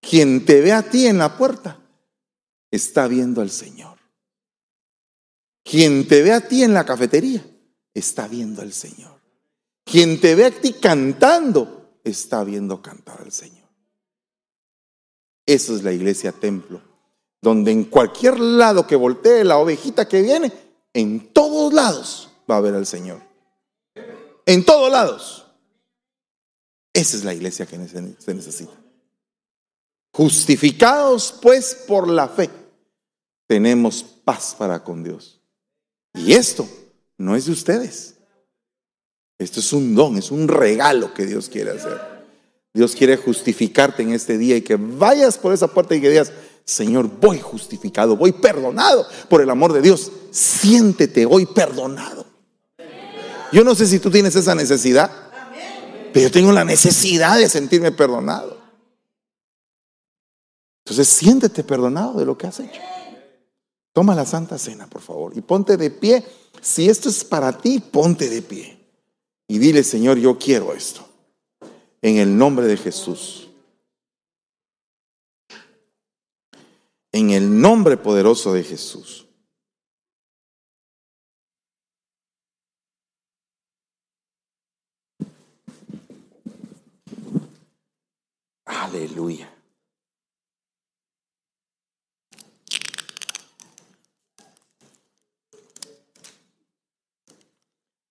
[0.00, 1.78] Quien te ve a ti en la puerta,
[2.70, 3.98] está viendo al Señor.
[5.62, 7.44] Quien te ve a ti en la cafetería,
[7.94, 9.20] está viendo al Señor.
[9.84, 13.68] Quien te ve a ti cantando, está viendo cantar al Señor.
[15.46, 16.82] Eso es la iglesia templo,
[17.40, 20.52] donde en cualquier lado que voltee la ovejita que viene,
[20.92, 23.20] en todos lados va a ver al Señor.
[24.46, 25.43] En todos lados.
[26.94, 28.72] Esa es la iglesia que se necesita.
[30.12, 32.48] Justificados pues por la fe,
[33.48, 35.40] tenemos paz para con Dios.
[36.14, 36.68] Y esto
[37.18, 38.14] no es de ustedes.
[39.38, 42.00] Esto es un don, es un regalo que Dios quiere hacer.
[42.72, 46.32] Dios quiere justificarte en este día y que vayas por esa puerta y que digas,
[46.64, 50.12] Señor, voy justificado, voy perdonado por el amor de Dios.
[50.30, 52.24] Siéntete hoy perdonado.
[53.52, 55.23] Yo no sé si tú tienes esa necesidad,
[56.14, 58.56] pero yo tengo la necesidad de sentirme perdonado.
[60.84, 62.80] Entonces siéntete perdonado de lo que has hecho.
[63.92, 66.24] Toma la Santa Cena, por favor, y ponte de pie.
[66.62, 68.78] Si esto es para ti, ponte de pie.
[69.48, 71.06] Y dile, Señor, yo quiero esto.
[72.00, 73.44] En el nombre de Jesús.
[77.14, 79.23] en el nombre poderoso de Jesús.
[89.04, 89.50] Aleluya.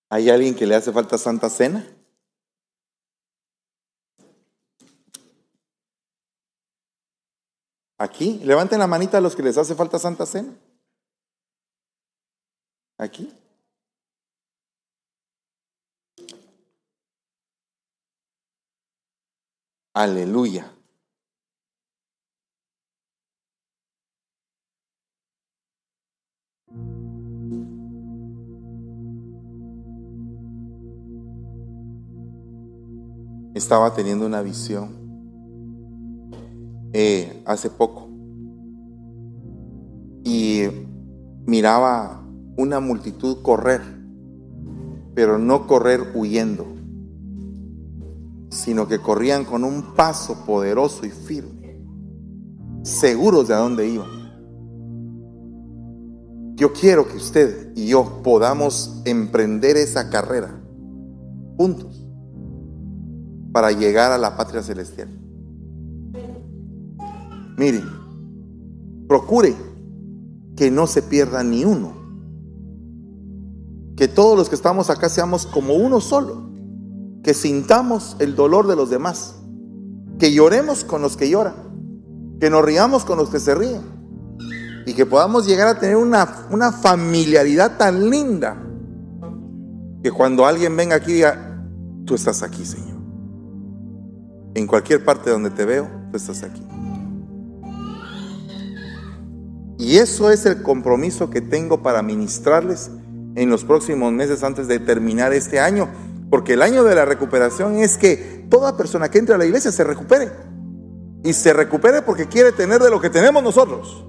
[0.10, 1.84] ¿Hay alguien que le hace falta Santa Cena?
[7.98, 10.54] Aquí, levanten la manita a los que les hace falta Santa Cena.
[13.00, 13.34] Aquí.
[19.96, 20.83] Aleluya.
[33.54, 34.90] Estaba teniendo una visión
[36.92, 38.10] eh, hace poco
[40.24, 40.64] y
[41.46, 42.24] miraba
[42.58, 43.82] una multitud correr,
[45.14, 46.66] pero no correr huyendo,
[48.50, 51.82] sino que corrían con un paso poderoso y firme,
[52.84, 54.23] seguros de a dónde iban.
[56.64, 60.62] Yo quiero que usted y yo podamos emprender esa carrera
[61.58, 62.08] juntos
[63.52, 65.10] para llegar a la patria celestial.
[67.58, 67.84] Mire,
[69.10, 69.54] procure
[70.56, 71.96] que no se pierda ni uno.
[73.98, 76.50] Que todos los que estamos acá seamos como uno solo.
[77.24, 79.36] Que sintamos el dolor de los demás.
[80.18, 82.38] Que lloremos con los que lloran.
[82.40, 83.93] Que nos riamos con los que se ríen.
[84.86, 88.58] Y que podamos llegar a tener una, una familiaridad tan linda.
[90.04, 91.66] Que cuando alguien venga aquí diga,
[92.06, 92.98] tú estás aquí, Señor.
[94.56, 96.62] En cualquier parte donde te veo, tú estás aquí.
[99.78, 102.92] Y eso es el compromiso que tengo para ministrarles
[103.36, 105.90] en los próximos meses antes de terminar este año.
[106.30, 109.72] Porque el año de la recuperación es que toda persona que entre a la iglesia
[109.72, 110.32] se recupere.
[111.24, 114.06] Y se recupere porque quiere tener de lo que tenemos nosotros.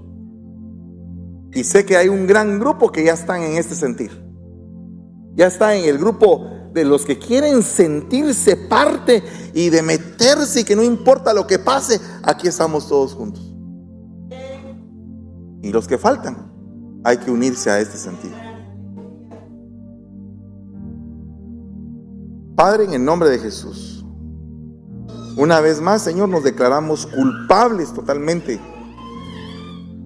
[1.55, 4.11] Y sé que hay un gran grupo que ya están en este sentir.
[5.35, 9.23] Ya está en el grupo de los que quieren sentirse parte
[9.55, 13.55] y de meterse y que no importa lo que pase, aquí estamos todos juntos.
[15.63, 16.53] Y los que faltan,
[17.05, 18.35] hay que unirse a este sentido.
[22.57, 24.05] Padre, en el nombre de Jesús,
[25.37, 28.61] una vez más, Señor, nos declaramos culpables totalmente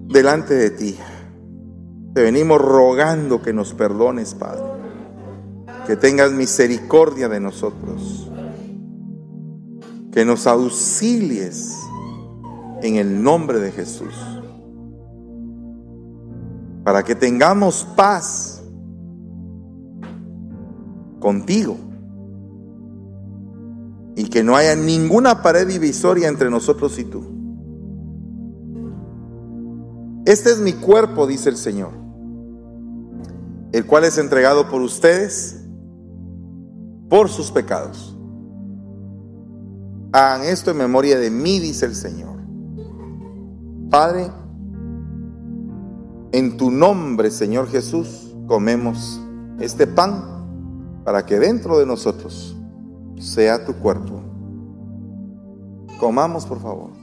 [0.07, 0.97] delante de ti.
[2.19, 4.61] Te venimos rogando que nos perdones, Padre.
[5.87, 8.29] Que tengas misericordia de nosotros.
[10.11, 11.77] Que nos auxilies
[12.81, 14.13] en el nombre de Jesús
[16.83, 18.63] para que tengamos paz
[21.21, 21.77] contigo
[24.17, 27.23] y que no haya ninguna pared divisoria entre nosotros y tú.
[30.25, 32.08] Este es mi cuerpo, dice el Señor,
[33.71, 35.59] el cual es entregado por ustedes
[37.09, 38.15] por sus pecados.
[40.11, 42.39] Hagan esto en memoria de mí, dice el Señor.
[43.89, 44.31] Padre,
[46.31, 49.19] en tu nombre, Señor Jesús, comemos
[49.59, 52.55] este pan para que dentro de nosotros
[53.19, 54.21] sea tu cuerpo.
[55.99, 56.98] Comamos, por favor.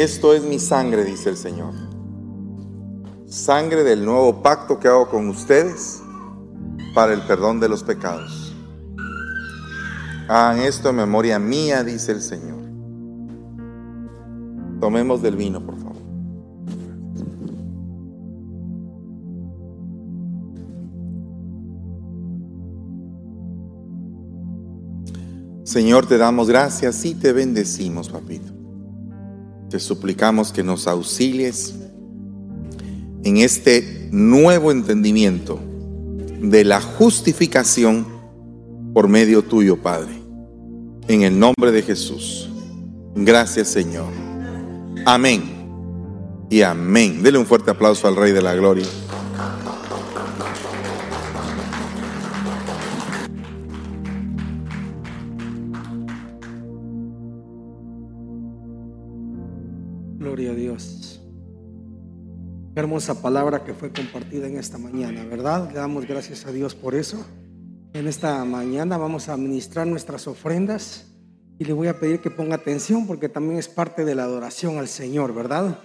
[0.00, 1.74] Esto es mi sangre, dice el Señor.
[3.26, 6.02] Sangre del nuevo pacto que hago con ustedes
[6.94, 8.54] para el perdón de los pecados.
[10.26, 12.60] Hagan esto en memoria mía, dice el Señor.
[14.80, 15.96] Tomemos del vino, por favor.
[25.64, 28.59] Señor, te damos gracias y te bendecimos, papito.
[29.70, 31.76] Te suplicamos que nos auxilies
[33.22, 35.60] en este nuevo entendimiento
[36.40, 38.04] de la justificación
[38.92, 40.10] por medio tuyo, Padre.
[41.06, 42.50] En el nombre de Jesús.
[43.14, 44.12] Gracias, Señor.
[45.06, 45.44] Amén.
[46.50, 47.22] Y amén.
[47.22, 48.86] Dele un fuerte aplauso al Rey de la Gloria.
[62.80, 65.68] Hermosa palabra que fue compartida en esta mañana, ¿verdad?
[65.68, 67.24] Le damos gracias a Dios por eso.
[67.92, 71.06] En esta mañana vamos a administrar nuestras ofrendas
[71.58, 74.78] y le voy a pedir que ponga atención porque también es parte de la adoración
[74.78, 75.78] al Señor, ¿verdad?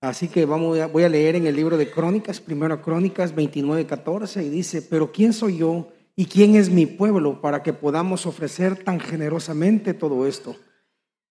[0.00, 4.44] Así que vamos, voy a leer en el libro de Crónicas, primero Crónicas 29, 14,
[4.44, 8.84] y dice, pero ¿quién soy yo y quién es mi pueblo para que podamos ofrecer
[8.84, 10.54] tan generosamente todo esto?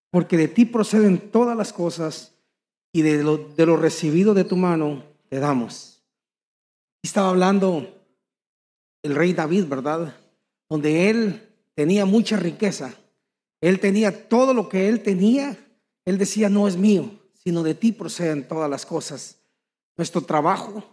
[0.10, 2.31] Porque de ti proceden todas las cosas
[2.92, 6.02] y de lo, de lo recibido de tu mano te damos.
[7.02, 7.88] Estaba hablando
[9.02, 10.16] el rey David, ¿verdad?
[10.70, 12.94] Donde él tenía mucha riqueza.
[13.60, 15.58] Él tenía todo lo que él tenía.
[16.06, 19.38] Él decía, no es mío, sino de ti proceden todas las cosas.
[19.98, 20.84] Nuestro trabajo,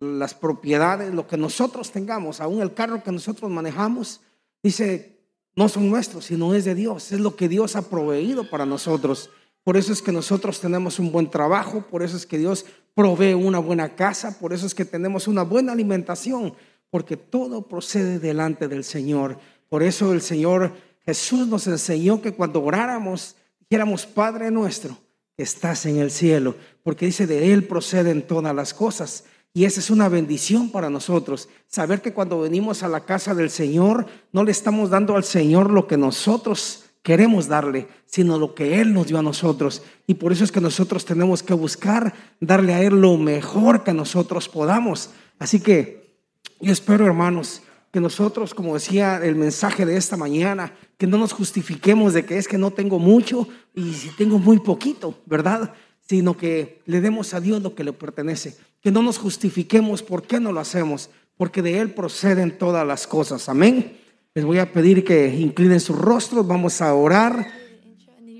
[0.00, 4.20] las propiedades, lo que nosotros tengamos, aún el carro que nosotros manejamos,
[4.62, 5.20] dice,
[5.54, 7.12] no son nuestros, sino es de Dios.
[7.12, 9.30] Es lo que Dios ha proveído para nosotros.
[9.64, 13.34] Por eso es que nosotros tenemos un buen trabajo, por eso es que Dios provee
[13.34, 16.54] una buena casa, por eso es que tenemos una buena alimentación,
[16.90, 19.38] porque todo procede delante del Señor.
[19.68, 20.72] Por eso el Señor
[21.04, 24.96] Jesús nos enseñó que cuando oráramos, dijéramos, Padre nuestro,
[25.36, 29.24] que estás en el cielo, porque dice, de Él proceden todas las cosas.
[29.54, 33.50] Y esa es una bendición para nosotros, saber que cuando venimos a la casa del
[33.50, 38.80] Señor, no le estamos dando al Señor lo que nosotros queremos darle, sino lo que
[38.80, 39.82] Él nos dio a nosotros.
[40.06, 43.92] Y por eso es que nosotros tenemos que buscar darle a Él lo mejor que
[43.92, 45.10] nosotros podamos.
[45.38, 46.16] Así que
[46.60, 51.32] yo espero, hermanos, que nosotros, como decía el mensaje de esta mañana, que no nos
[51.32, 55.74] justifiquemos de que es que no tengo mucho y si tengo muy poquito, ¿verdad?
[56.08, 58.56] Sino que le demos a Dios lo que le pertenece.
[58.80, 63.06] Que no nos justifiquemos por qué no lo hacemos, porque de Él proceden todas las
[63.06, 63.48] cosas.
[63.48, 64.01] Amén.
[64.34, 67.46] Les voy a pedir que inclinen sus rostros, vamos a orar.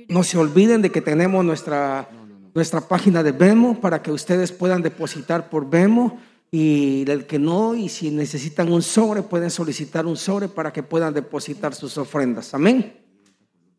[0.09, 2.09] No se olviden de que tenemos nuestra,
[2.55, 6.19] nuestra página de Vemo para que ustedes puedan depositar por Vemo
[6.51, 10.83] y el que no, y si necesitan un sobre, pueden solicitar un sobre para que
[10.83, 12.55] puedan depositar sus ofrendas.
[12.55, 13.02] Amén.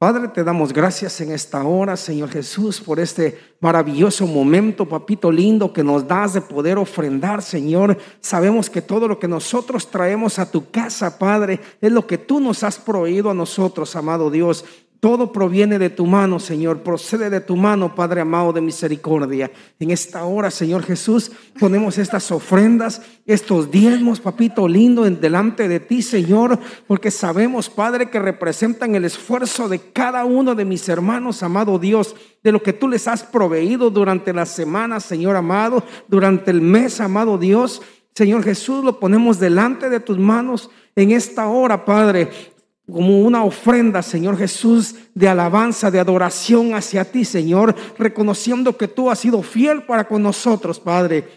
[0.03, 5.71] Padre, te damos gracias en esta hora, Señor Jesús, por este maravilloso momento, papito lindo,
[5.71, 7.97] que nos das de poder ofrendar, Señor.
[8.19, 12.41] Sabemos que todo lo que nosotros traemos a tu casa, Padre, es lo que tú
[12.41, 14.65] nos has proveído a nosotros, amado Dios.
[15.03, 16.81] Todo proviene de tu mano, Señor.
[16.81, 19.51] Procede de tu mano, Padre amado de misericordia.
[19.77, 21.29] En esta hora, Señor Jesús,
[21.59, 28.09] ponemos estas ofrendas, estos diezmos, papito lindo, en delante de ti, Señor, porque sabemos, Padre,
[28.09, 32.71] que representan el esfuerzo de cada uno de mis hermanos, amado Dios, de lo que
[32.71, 37.81] tú les has proveído durante la semana, Señor amado, durante el mes, amado Dios.
[38.15, 42.52] Señor Jesús, lo ponemos delante de tus manos en esta hora, Padre
[42.93, 49.09] como una ofrenda, Señor Jesús, de alabanza, de adoración hacia ti, Señor, reconociendo que tú
[49.09, 51.27] has sido fiel para con nosotros, Padre.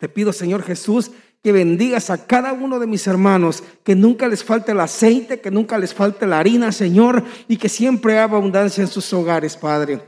[0.00, 1.10] Te pido, Señor Jesús,
[1.42, 5.50] que bendigas a cada uno de mis hermanos, que nunca les falte el aceite, que
[5.50, 10.00] nunca les falte la harina, Señor, y que siempre haya abundancia en sus hogares, Padre.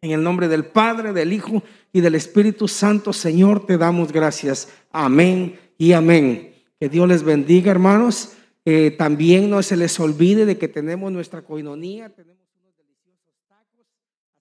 [0.00, 1.62] En el nombre del Padre, del Hijo
[1.92, 4.68] y del Espíritu Santo, Señor, te damos gracias.
[4.90, 6.54] Amén y amén.
[6.80, 8.32] Que Dios les bendiga, hermanos.
[8.66, 13.86] Eh, también no se les olvide de que tenemos nuestra coinonía, tenemos unos deliciosos tacos.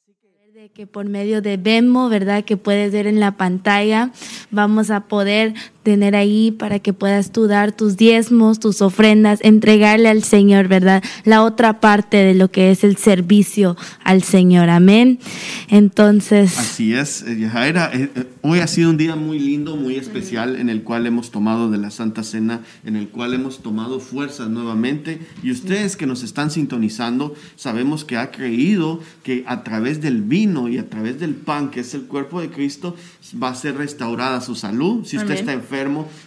[0.02, 0.16] Así
[0.54, 0.72] que...
[0.72, 2.46] que por medio de Vemo, ¿verdad?
[2.46, 4.12] Que puedes ver en la pantalla,
[4.50, 10.10] vamos a poder tener ahí para que puedas tú dar tus diezmos, tus ofrendas, entregarle
[10.10, 11.04] al Señor, ¿verdad?
[11.26, 15.20] La otra parte de lo que es el servicio al Señor, amén.
[15.68, 16.58] Entonces...
[16.58, 20.56] Así es, eh, Yajaira, eh, eh, hoy ha sido un día muy lindo, muy especial,
[20.56, 24.50] en el cual hemos tomado de la Santa Cena, en el cual hemos tomado fuerzas
[24.50, 30.22] nuevamente, y ustedes que nos están sintonizando, sabemos que ha creído que a través del
[30.22, 32.96] vino y a través del pan, que es el cuerpo de Cristo,
[33.42, 35.06] va a ser restaurada su salud.
[35.06, 35.73] Si usted está enfermo,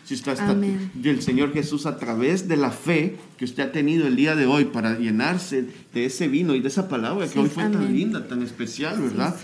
[0.05, 4.07] si usted está, el Señor Jesús a través de la fe que usted ha tenido
[4.07, 7.49] el día de hoy para llenarse de ese vino y de esa palabra que hoy
[7.49, 9.35] fue tan linda, tan especial, ¿verdad?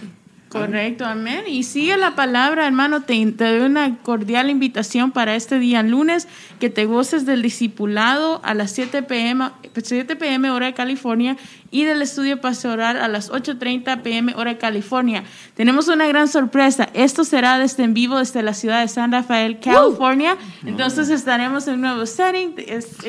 [0.53, 1.45] Correcto, amén.
[1.49, 3.03] Y sigue la palabra, hermano.
[3.03, 6.29] Te, te, doy una cordial invitación para este día lunes,
[6.61, 11.39] que te goces del discipulado a las 7 pm, 7 pm hora de California
[11.73, 15.25] y del estudio pastoral a las 8.30 pm hora de California.
[15.55, 16.89] Tenemos una gran sorpresa.
[16.93, 20.37] Esto será desde en vivo desde la ciudad de San Rafael, California.
[20.65, 22.55] Entonces estaremos en un nuevo setting.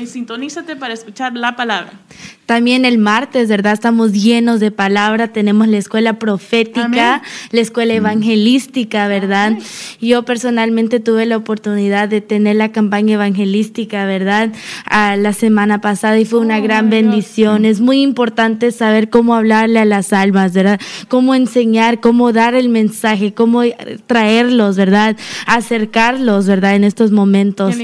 [0.07, 1.91] sintonízate para escuchar la palabra.
[2.45, 3.73] También el martes, ¿verdad?
[3.73, 5.29] Estamos llenos de palabra.
[5.29, 7.21] Tenemos la escuela profética,
[7.51, 9.57] la escuela evangelística, ¿verdad?
[10.01, 14.51] Yo personalmente tuve la oportunidad de tener la campaña evangelística, ¿verdad?
[14.85, 17.65] A la semana pasada y fue una oh, gran bendición.
[17.65, 20.79] Es muy importante saber cómo hablarle a las almas, ¿verdad?
[21.07, 23.61] Cómo enseñar, cómo dar el mensaje, cómo
[24.07, 25.17] traerlos, ¿verdad?
[25.45, 26.75] Acercarlos, ¿verdad?
[26.75, 27.75] En estos momentos.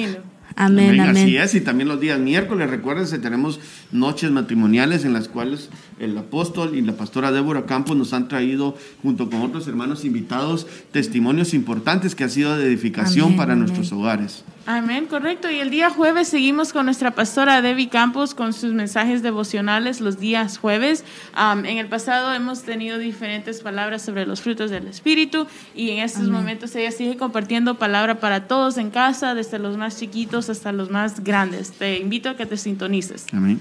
[0.55, 3.61] Amén, amén, Así es, y también los días miércoles, recuérdense, tenemos
[3.93, 5.69] noches matrimoniales en las cuales
[5.99, 10.67] el apóstol y la pastora Débora Campos nos han traído, junto con otros hermanos invitados,
[10.91, 14.43] testimonios importantes que han sido de edificación para nuestros hogares.
[14.71, 15.49] Amén, correcto.
[15.49, 20.19] Y el día jueves seguimos con nuestra pastora Debbie Campos con sus mensajes devocionales los
[20.19, 21.03] días jueves.
[21.35, 26.27] en el pasado hemos tenido diferentes palabras sobre los frutos del Espíritu y en estos
[26.27, 30.91] momentos ella sigue compartiendo palabra para todos en casa, desde los más chiquitos hasta los
[30.91, 31.71] más grandes.
[31.71, 33.25] Te invito a que te sintonices.
[33.33, 33.59] Amén.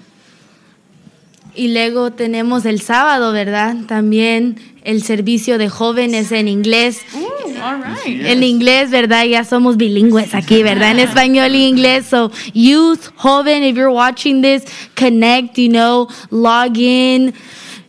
[1.58, 3.74] Y luego tenemos el sábado, ¿verdad?
[3.88, 7.00] También el servicio de jóvenes en inglés.
[8.06, 9.24] En inglés, ¿verdad?
[9.24, 10.92] Ya somos bilingües aquí, ¿verdad?
[10.92, 12.06] En español y inglés.
[12.06, 14.62] So, youth, joven, if you're watching this,
[14.94, 17.34] connect, you know, log in.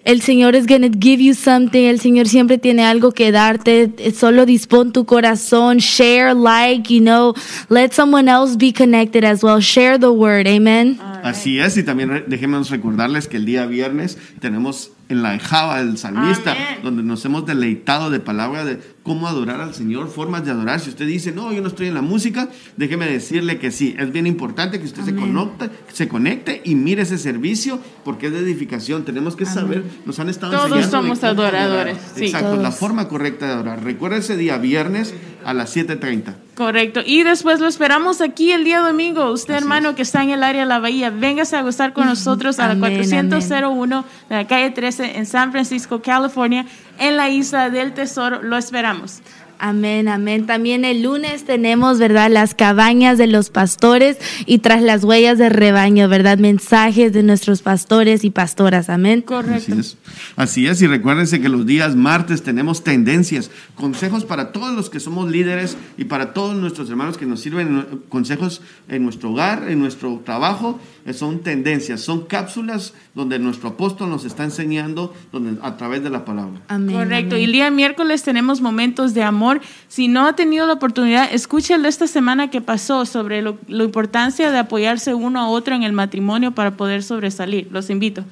[0.06, 1.84] El Señor es to give you something.
[1.84, 3.92] El Señor siempre tiene algo que darte.
[4.14, 5.78] Solo dispón tu corazón.
[5.78, 7.34] Share, like, you know.
[7.70, 9.60] Let someone else be connected as well.
[9.60, 10.48] Share the word.
[10.48, 11.00] Amen.
[11.24, 15.98] Así es, y también déjenme recordarles que el día viernes tenemos en la Ejaba del
[15.98, 16.80] Salmista, Amén.
[16.84, 20.80] donde nos hemos deleitado de palabra de cómo adorar al Señor, formas de adorar.
[20.80, 24.12] Si usted dice, no, yo no estoy en la música, déjeme decirle que sí, es
[24.12, 28.40] bien importante que usted se conecte, se conecte y mire ese servicio porque es de
[28.40, 29.04] edificación.
[29.04, 32.26] Tenemos que saber, nos han estado Todos enseñando somos adoradores, sí.
[32.26, 33.84] Exacto, la forma correcta de adorar.
[33.84, 35.16] Recuerda ese día viernes
[35.46, 36.34] a las 7.30.
[36.56, 37.02] Correcto.
[37.06, 39.32] Y después lo esperamos aquí el día domingo.
[39.32, 39.96] Usted, Así hermano, es.
[39.96, 42.74] que está en el área de la Bahía, véngase a gozar con nosotros a la
[42.74, 46.66] Amén, 401 de la calle 13 en San Francisco, California,
[46.98, 48.42] en la isla del Tesoro.
[48.42, 49.22] Lo esperamos.
[49.60, 50.46] Amén, amén.
[50.46, 52.32] También el lunes tenemos, ¿verdad?
[52.32, 56.38] Las cabañas de los pastores y tras las huellas de rebaño, ¿verdad?
[56.38, 58.90] Mensajes de nuestros pastores y pastoras.
[58.90, 59.22] Amén.
[59.22, 59.74] Correcto.
[59.74, 59.98] Así es.
[60.36, 65.00] Así es, y recuérdense que los días martes tenemos tendencias, consejos para todos los que
[65.00, 69.70] somos líderes y para todos nuestros hermanos que nos sirven, eh, consejos en nuestro hogar,
[69.70, 70.80] en nuestro trabajo,
[71.14, 76.26] son tendencias, son cápsulas donde nuestro apóstol nos está enseñando donde, a través de la
[76.26, 76.62] palabra.
[76.68, 76.96] Amén.
[76.96, 77.36] Correcto.
[77.36, 77.42] amén.
[77.42, 79.62] Y el día miércoles tenemos momentos de amor.
[79.88, 84.52] Si no ha tenido la oportunidad, escúchelo esta semana que pasó sobre lo- la importancia
[84.52, 87.68] de apoyarse uno a otro en el matrimonio para poder sobresalir.
[87.72, 88.24] Los invito.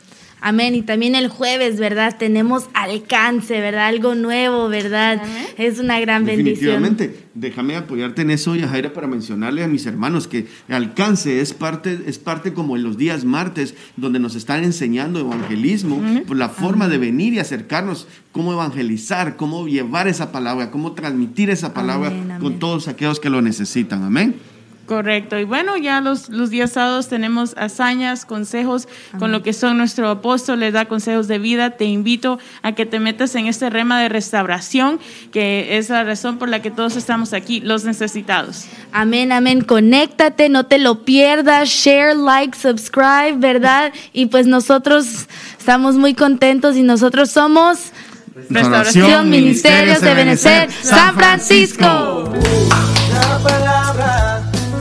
[0.47, 0.75] Amén.
[0.75, 2.15] Y también el jueves, ¿verdad?
[2.17, 3.87] Tenemos alcance, ¿verdad?
[3.87, 5.21] Algo nuevo, ¿verdad?
[5.57, 6.81] Es una gran bendición.
[6.81, 11.99] Definitivamente, déjame apoyarte en eso, Yajaira, para mencionarle a mis hermanos que alcance es parte,
[12.05, 16.87] es parte como en los días martes, donde nos están enseñando evangelismo, por la forma
[16.87, 22.31] de venir y acercarnos, cómo evangelizar, cómo llevar esa palabra, cómo transmitir esa palabra Amén,
[22.31, 22.39] amén.
[22.41, 24.01] con todos aquellos que lo necesitan.
[24.03, 24.35] Amén.
[24.87, 25.37] Correcto.
[25.37, 28.87] Y bueno, ya los, los días sábados tenemos hazañas, consejos
[29.19, 31.71] con lo que son nuestro apóstol, les da consejos de vida.
[31.71, 35.01] Te invito a que te metas en este rema de restauración,
[35.33, 38.65] que es la razón por la que todos estamos aquí, los necesitados.
[38.93, 39.61] Amén, amén.
[39.61, 41.67] Conéctate, no te lo pierdas.
[41.67, 43.91] Share, like, subscribe, ¿verdad?
[44.13, 45.27] Y pues nosotros
[45.59, 47.91] estamos muy contentos y nosotros somos
[48.49, 52.31] Restauración, Ministerios de Benecer, San Francisco.
[53.11, 54.26] La palabra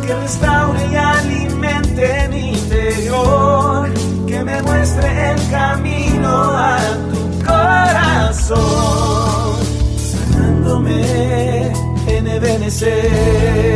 [0.06, 3.90] que restaure y alimente mi interior,
[4.26, 6.78] que me muestre el camino a
[7.10, 8.56] tu corazón,
[9.98, 11.72] sanándome
[12.06, 13.66] en Ebenecer.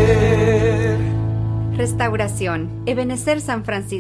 [1.77, 2.83] Restauración.
[2.87, 3.99] Ebenecer San Francisco.